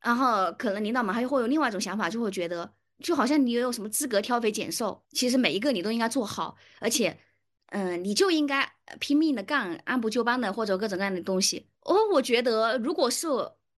[0.00, 2.74] 然后可能领导们还会有另外一种想法，就会觉得。
[3.02, 7.18] 就好像你有什么资格挑肥拣瘦，其实每一个你都应该做好，而且，
[7.66, 11.66] 嗯，你就应该拼命的干，按部就班的或者各种各样的东西。
[11.82, 13.28] 哦，我觉得如果是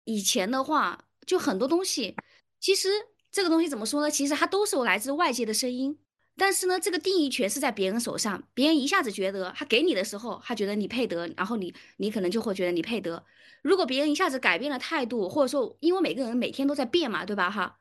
[0.05, 2.15] 以前的话，就很多东西，
[2.59, 2.89] 其实
[3.31, 4.09] 这个东西怎么说呢？
[4.09, 5.97] 其实它都是来自外界的声音，
[6.37, 13.23] 但是呢，这个定义权是在别人手上，别人一下子觉得他给你的时候，他觉得你配得，然后你你可能就会觉得你配得。
[13.61, 17.51] 如果别人一下子改变了态度，或者说因为每个人每天都在变嘛，对吧？
[17.51, 17.78] 哈，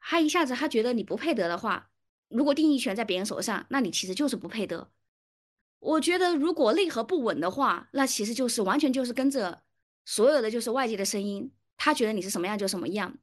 [0.00, 1.90] 他一下子他觉得你不配得的话，
[2.28, 4.90] 如果定义权在别人手上，那你其实就是不配得。
[5.80, 9.62] 我觉得如果内核不稳的话，那其实就是完全就是跟着
[10.04, 13.18] 所有的就是外界的声音，他觉得你是什么样就什么样。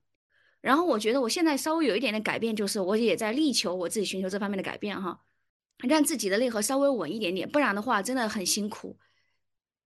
[0.62, 5.26] 然后我觉得我现在稍微有一点点改变，就是我也在力求我自己寻求这方面的改变哈，
[5.80, 8.98] 让自己的内核稍微稳一点点，不然的话真的很辛苦，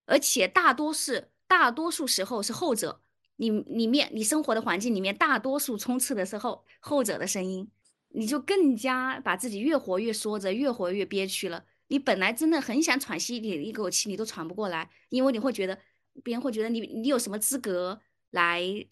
[0.05, 3.01] 而且大多是大多数时候是后者，
[3.39, 7.67] 你里面你生活的环境里面大多数充斥的时候后者的声音，
[8.09, 11.65] 你就更加把自己越活越缩着，越活越憋屈了。
[11.87, 15.79] 你本来真的很想喘息一点一口气，你都喘不过来，因为你会觉得
[16.23, 18.85] 别人会觉得你你有什么资格来。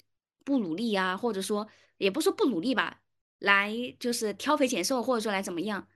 [0.47, 1.67] 不努力啊，或者说
[1.97, 3.01] 也不说不努力吧，
[3.39, 3.69] 来
[3.99, 5.89] 就是挑肥拣瘦，或者说来怎么样？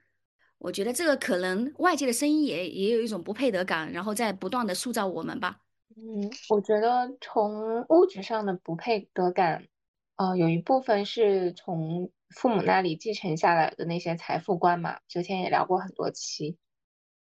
[0.57, 5.61] 我觉得这个可能外界的声音也也有一种不配得感，然后在不断的塑造我们吧。
[6.03, 9.67] 嗯，我觉得从物质上的不配得感，
[10.15, 14.99] 呃，有一部分是从父母那里继承下来的那些财富观嘛。
[15.07, 16.57] 之前也聊过很多期，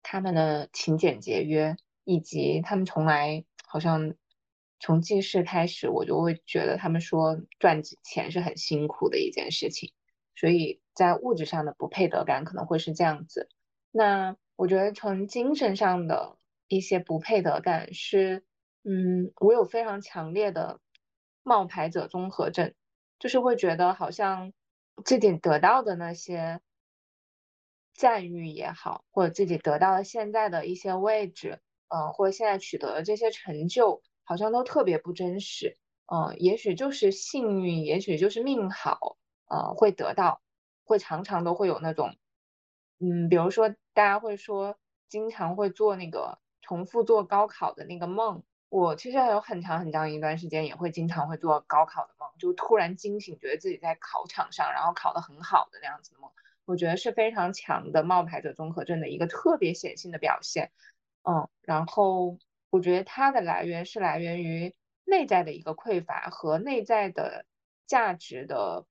[0.02, 1.76] 他们的勤俭节约，
[2.06, 4.16] 以及他们从来好像。
[4.82, 9.92] 从记事开始，我就会觉得他们说赚钱是很辛苦的一件事情，
[10.38, 13.50] 所以在物质上的不配得感可能会是这样子。
[13.92, 16.38] 那我觉得从精神上的
[16.70, 18.46] 一些不配得感是，
[18.84, 20.80] 嗯，我有非常强烈的
[21.44, 22.74] 冒牌者综合症，
[23.20, 24.54] 就是会觉得好像
[25.06, 26.62] 自己得到的那些
[27.94, 31.60] 赞誉也好，或者自己得到了现在的一些位置，
[31.90, 34.02] 嗯，或者现在取得的这些成就。
[34.24, 35.76] 好像都特别不真实，
[36.06, 39.18] 嗯，也许就是幸运，也许就是命好，
[39.48, 40.40] 呃，会得到，
[40.84, 42.16] 会常常都会有那种，
[43.00, 44.78] 嗯，比如说大家会说，
[45.08, 56.32] 经常会做那个重复做高考的那个梦，我其实还有很长很长一段时间也会经常会做高考的梦，就突然惊醒，觉得自己在考场上，然后考得很好的那样子的梦，
[56.66, 60.72] 我觉得是非常强的冒牌者综合症的一个特别显性的表现，
[61.24, 62.38] 嗯，然后。
[62.72, 67.48] 我觉得它的来源是来源于内在的一个匮乏和内在的
[67.88, 68.86] 价值的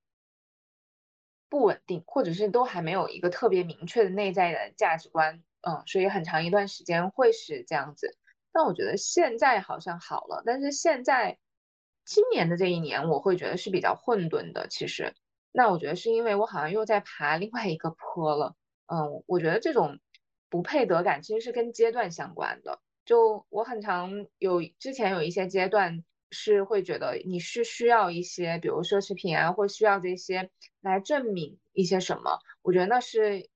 [1.49, 8.18] 不稳定，或者是都还没有一个特别明确的内在的价值观，嗯，所以很长一段时间会是这样子。
[8.53, 11.38] 但我觉得现在好像好了，但是现在
[12.05, 14.66] 今年的这一年，我会觉得是比较混沌的。
[14.68, 15.14] 其实，
[15.53, 18.55] 那我觉得是因为我好像又在爬另外一个坡了，
[18.86, 19.99] 嗯，我觉得这种
[20.49, 22.80] 不配得感其实是跟阶段相关的。
[23.05, 32.38] 就我很常有之前有一些阶段是会觉得你是需要一些，比如奢侈品啊，或需要这些来证明一些什么。
[32.62, 33.49] 我觉得那是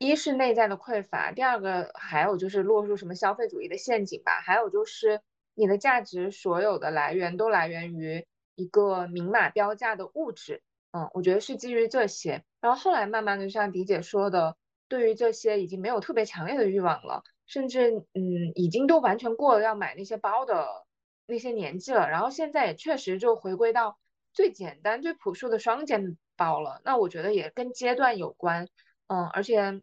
[0.00, 4.40] 一是内在的匮乏，第二个还有就是落入什么消费主义的陷阱吧。
[4.40, 5.20] 还有就是
[5.54, 10.62] 你的价值所有的来源都来源于一个明码标价的物质。
[10.92, 12.42] 嗯，我觉得是基于这些。
[12.62, 14.56] 然后后来慢慢的像迪姐说的，
[14.88, 17.22] 对于这些已经没有特别强烈的欲望了。
[17.46, 20.86] 甚至嗯，已经都完全过了要买那些包的
[21.26, 23.98] 那些年纪了，然后现在也确实就回归到
[24.32, 26.80] 最简单、最朴素的双肩包了。
[26.86, 28.66] 那我觉得也跟阶段有关，
[29.08, 29.82] 嗯，而且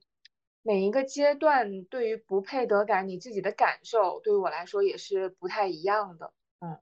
[0.68, 6.78] 每一个阶段对于不配得感，你自己的感受对于我来说也是不太一样的，嗯，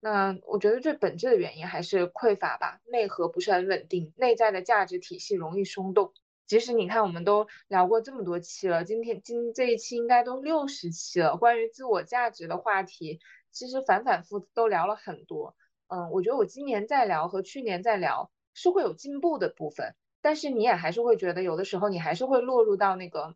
[0.00, 6.12] 那我觉得最本质的原因还是匮乏吧，内核不是很稳定，内在的价值体系容易松动。
[6.48, 11.36] 即使你看，我们都聊过这么多期了，今天今这一期应该都六十期了。
[11.36, 13.20] 关于自我价值的话题，
[13.52, 15.54] 其实反反复都聊了很多。
[15.86, 19.94] 嗯，我觉得我今年再聊和去年再聊是会有进步的部分，
[20.28, 23.34] 但是你也还是会觉得有的时候你还是会落入到那个，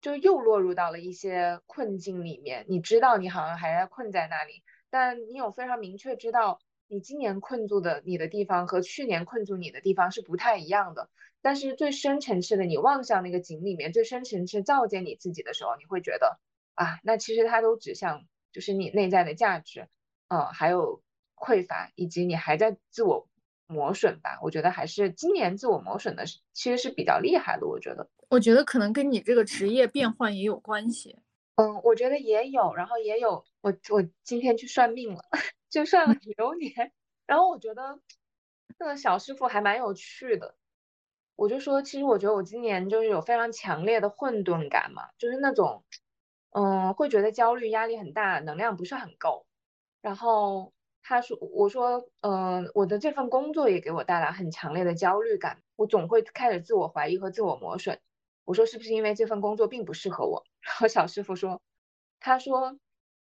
[0.00, 2.64] 就又落入到了一些困境里面。
[2.68, 11.10] 你知道你好像还在困在那里，但你有非常明确知道你今年困住的你的地方和去年困住你的地方是不太一样的。
[11.42, 16.38] 但是最深层次的，你望向那个井里面，最深层次照见你自己的时候，你会觉得
[16.76, 19.88] 啊，那其实它都指向就是你内在的价值，
[20.28, 21.02] 嗯，还有
[21.34, 23.26] 匮乏，以及你还在自我
[23.66, 24.38] 磨损吧。
[24.42, 27.66] 我觉得还是今年自我磨损的其实是比较厉害的。
[27.66, 31.18] 我觉得，我觉得可能跟你这个职业变换也有关系。
[31.56, 35.22] 嗯，我觉得也有，然后也有，我我今天去算命了，
[35.70, 36.92] 就算了流年，
[37.26, 37.98] 然后我觉得
[38.78, 40.54] 那个小师傅还蛮有趣的。
[41.34, 45.82] 我就说，其实我觉得我今年就是有非常强烈的混沌感嘛，就是那种，
[46.50, 49.46] 嗯，会觉得焦虑、压力很大，能量不是很够。
[50.02, 50.72] 然后
[51.08, 58.00] 他说，我说，嗯，我的这份工作也给我带来很强烈的焦虑感，我总会开始自我怀疑和自我磨损。
[58.44, 60.42] 我说是不是因为这份工作并不适合我？
[60.66, 61.62] 然后小师傅说，
[62.18, 62.76] 他说，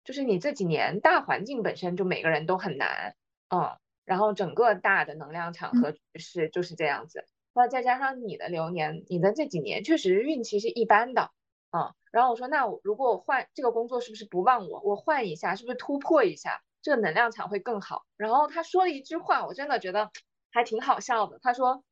[0.03, 3.15] 就是你这几年大环境本身就每个人都很难，
[3.49, 7.27] 嗯，然后整个大的能量场和局势就是这样子。
[7.55, 11.31] 那再加上你的流年，你的这几年确实运气是一般的，
[11.71, 11.95] 嗯。
[12.11, 14.81] 然后我说，那我如果我换这个工作，是不是不忘我？
[14.83, 18.07] 我换一下，是不是突破一下，这个能量场会更好？
[18.17, 20.11] 然后他说了一句话，我真的觉得
[20.51, 21.39] 还挺好笑的。
[21.41, 21.85] 他说。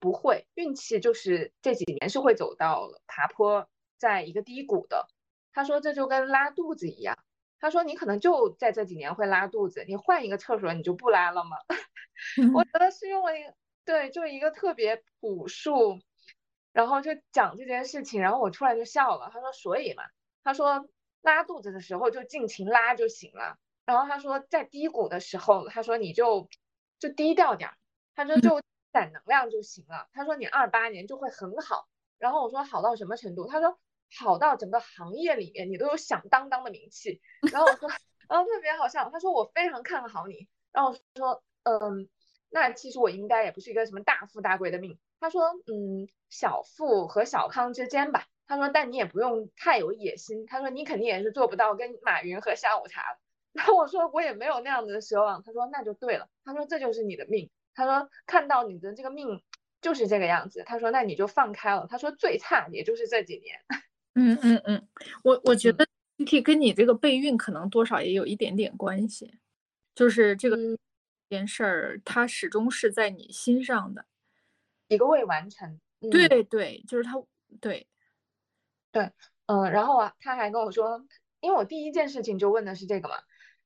[0.00, 3.68] 不会，运气就是这几年是会走到爬坡，
[3.98, 5.08] 在一个低谷的。
[5.52, 7.18] 他说这就跟拉肚子一样。
[7.58, 11.56] 他说你可能就在这几年会拉肚子，你换一个厕所你就不拉了吗？
[12.54, 13.52] 我觉得是用了一个
[13.84, 15.98] 对，就一个特别朴素，
[16.72, 19.30] 然后就讲这件事情，然后我突然就笑了。
[19.32, 20.04] 他说所以嘛，
[20.44, 20.88] 他说
[21.22, 23.58] 拉肚子的时候就尽情拉就行了。
[23.88, 26.50] 然后他说在低谷的时候，他说你就
[26.98, 27.76] 就低调点儿。
[28.14, 28.60] 他说就。
[28.90, 30.08] 攒能量就行了。
[30.14, 31.86] 他说你二八年就会很好。
[32.16, 33.46] 然后我说好到什么程度？
[33.46, 33.78] 他说
[34.18, 37.20] 好到整个行业里面你都有响当当的名气。
[37.52, 37.90] 然后我说，
[38.30, 39.10] 然后特别好笑。
[39.10, 40.48] 他说我非常看好你。
[40.72, 42.08] 然后我说，嗯，
[42.48, 44.98] 那其实我应该也不是一个什么大富大贵的命。
[45.20, 48.26] 他说，嗯，小富和小康之间吧。
[48.46, 50.46] 他说，但你也不用太有野心。
[50.46, 53.18] 他说你肯定也是做不到跟马云喝下午茶。
[53.52, 55.42] 然后我说我也没有那样子的奢望。
[55.42, 56.28] 他说那就对了。
[56.44, 57.50] 他说这就是你的命。
[57.74, 59.42] 他说看到你的这个命
[59.80, 61.86] 就是这个样子，他说那你就放开了。
[61.88, 63.58] 他说最差也就是这几年。
[64.14, 64.88] 嗯嗯嗯，
[65.22, 65.86] 我我觉得
[66.28, 69.38] 可以跟你这个备孕可能多少也有一点点关系，
[69.94, 70.56] 就是这个
[71.28, 74.04] 件事儿，它始终是在你心上的
[74.88, 75.80] 一个未完成。
[76.10, 77.22] 对对，就是他，
[77.60, 77.86] 对
[78.90, 79.12] 对，
[79.46, 81.04] 嗯，然后啊，他还跟我说，
[81.40, 83.16] 因为我第一件事情就问的是这个嘛，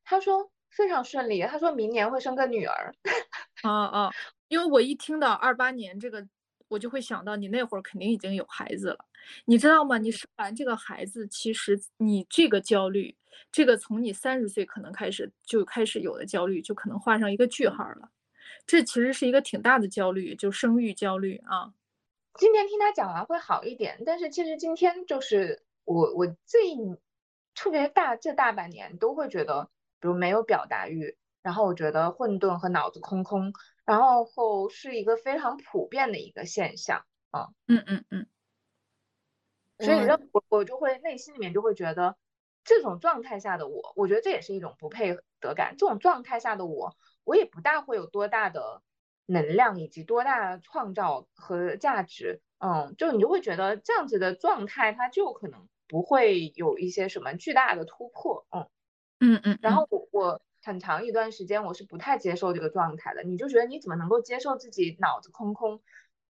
[0.04, 0.50] 他说。
[0.74, 2.94] 非常顺利，他说明年会生个女儿。
[3.62, 4.10] 啊啊，
[4.48, 6.26] 因为我一听到二八年这个，
[6.68, 9.04] 我就会想到你那会儿肯定已经有孩子了，
[9.44, 9.98] 你知道吗？
[9.98, 13.14] 你生完这个孩子，其实你这个焦虑，
[13.50, 18.08] 这个从你三十岁可能开始就开始有的焦虑，就可能画上一个句号了。
[18.64, 21.74] 这其实是一个挺大的焦虑，就生育焦虑啊。
[22.38, 26.62] 今天听他讲完会好一点，但是其实今天就是我我最
[27.54, 29.68] 特别大这大半年都会觉得。
[30.02, 33.52] 比如没有表达欲，然后我觉得混沌和脑子空空，
[33.84, 38.26] 然后后是一个非常普遍的一个现象啊，嗯嗯嗯，
[39.78, 42.16] 所以让我我就会内心里面就会觉得
[42.64, 45.76] 这种状态下的我，我觉得这也是一种不配得感。
[45.78, 48.82] 这种状态下的我，我也不大会有多大的
[49.26, 58.68] 能量以及多大创造和价值，嗯，就你就会觉得这样子的状态，它就可能不会有一些什么巨大的突破，嗯。
[59.24, 65.80] 嗯嗯，然后我我很长一段时间我是不太接受这个状态的，你就觉得你怎么能够接受自己脑子空空？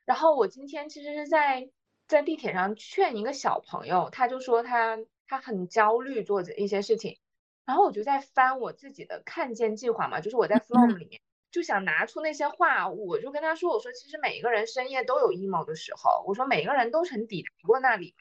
[0.06, 1.70] 然后我今天其实是在
[2.08, 7.20] 在地铁上劝一个小朋友，他就说他他很焦虑做这一些事情，
[7.64, 11.22] 然后我就在翻我自己的看见计划嘛，就是我在 Flow 里面
[11.52, 18.16] 就想拿出那些话，我就跟他说，我说其实每一个人深夜都有 emo 的时候，我说每个人都曾抵达过那里，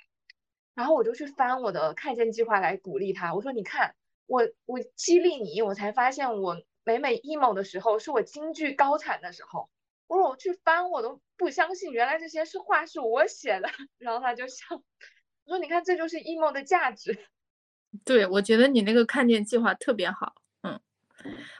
[0.74, 3.94] 然后我就去翻我的看见计划来鼓励他，我说你看。
[4.28, 9.68] 我我激励你，我才发现我每每 emo 的时候，是我京剧高产的时候。
[10.06, 13.68] 我说我去翻，我都不相信，原来这些是话是我写的。
[13.98, 14.64] 然后他就笑，
[15.44, 17.18] 我说你看，这就是 emo 的价值。
[18.04, 20.34] 对，我觉得你那个看见计划特别好。
[20.62, 20.78] 嗯，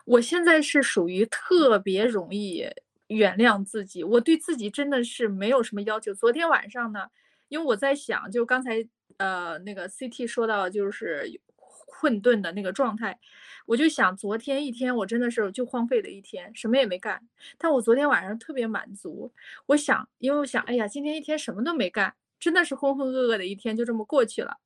[0.05, 2.66] 我现在是属于特别容易
[3.07, 6.12] 原谅自己，我对自己真的是没有什么要求。
[6.12, 7.09] 昨天晚上呢，
[7.49, 11.41] 因为我在想，就刚才呃那个 CT 说到，就是。
[12.01, 13.18] 混沌的那个状态，
[13.66, 17.20] 我就想，昨天一天我真的是就荒废了一天，什么也没干。
[17.59, 19.32] 但我昨天晚上特别满足，
[19.66, 24.59] 我想，因为我想，哎呀，今天一天什么都没干，真的是浑浑噩噩的一天就这么过去了。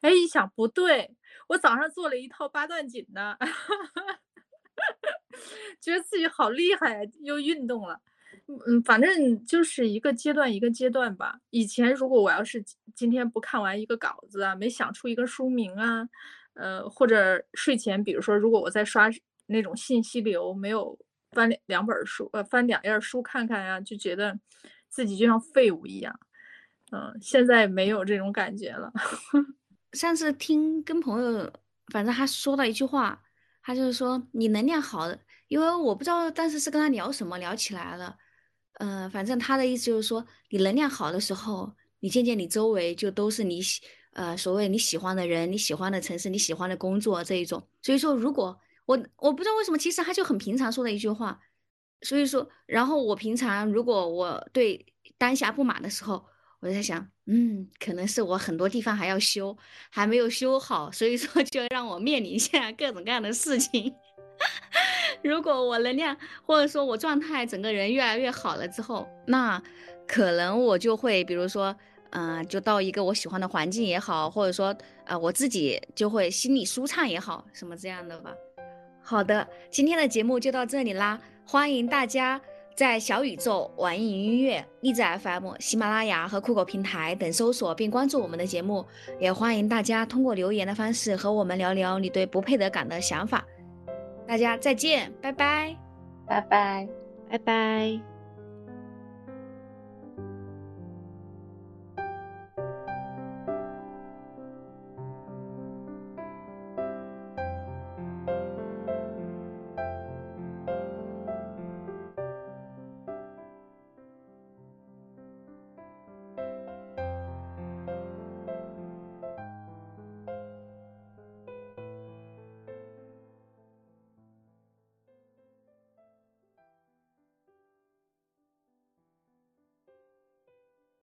[0.00, 1.14] 哎，一想不对，
[1.48, 3.36] 我早上做了一套八段锦呢，
[5.80, 8.00] 觉得自己好厉害，又运动了。
[8.66, 11.38] 嗯，反正就是一个阶段一个阶段吧。
[11.50, 12.62] 以前如果我要是
[12.94, 16.08] 今天不看完一个稿子啊，没想出一个书名啊。
[16.54, 19.08] 呃，或者睡前，比如说，如果我在刷
[19.46, 20.98] 那种信息流，没有
[21.32, 24.38] 翻两两本书，呃，翻两页书看看呀，就觉得
[24.88, 26.18] 自己就像废物一样。
[26.92, 28.92] 嗯，现在没有这种感觉了。
[29.94, 31.52] 上次听跟朋友，
[31.92, 33.22] 反正他说了一句话，
[33.62, 35.08] 他就是说你能量好，
[35.48, 38.16] 因为我不知道当时是跟他聊什么聊起来了。
[38.74, 43.80] 嗯，反正他的意思就是说，你能量好的时候，你渐渐你周围就都是你喜。
[44.12, 51.40] 呃，所谓你喜欢的人、你喜欢的城市、你喜欢的工作这一种，所以说，如果我我不知道为什么，其实他就很平常说的一句话。
[52.02, 54.86] 所以说，然后我平常如果我对
[55.18, 56.24] 当下不满的时候，
[56.60, 59.54] 我就在想，嗯，可能是我很多地方还要修，
[59.90, 63.94] 还没有修好，所以说就让我面临现在各种各样的事情。
[65.22, 69.62] 如果我能量或者说我状态整个人越来越好了之后，那
[70.08, 71.76] 可能我就会，比如说，
[72.10, 78.32] 嗯，就到一个我喜欢的环境也好，或者说，呃，我自己就会心里舒畅也好，什么这样的吧。
[79.02, 82.40] 好的，今天的节目就到这里啦，欢迎大家
[82.76, 88.84] 在小宇宙、网易云音乐、荔枝 FM、喜马拉雅和酷狗平台等搜索并关注我们的节目，
[89.18, 93.44] 也欢迎大家通过留言的方式和我们聊聊你对不配得感的想法。
[94.26, 95.76] 大家再见，拜拜，
[96.26, 96.88] 拜拜，
[97.28, 98.09] 拜拜。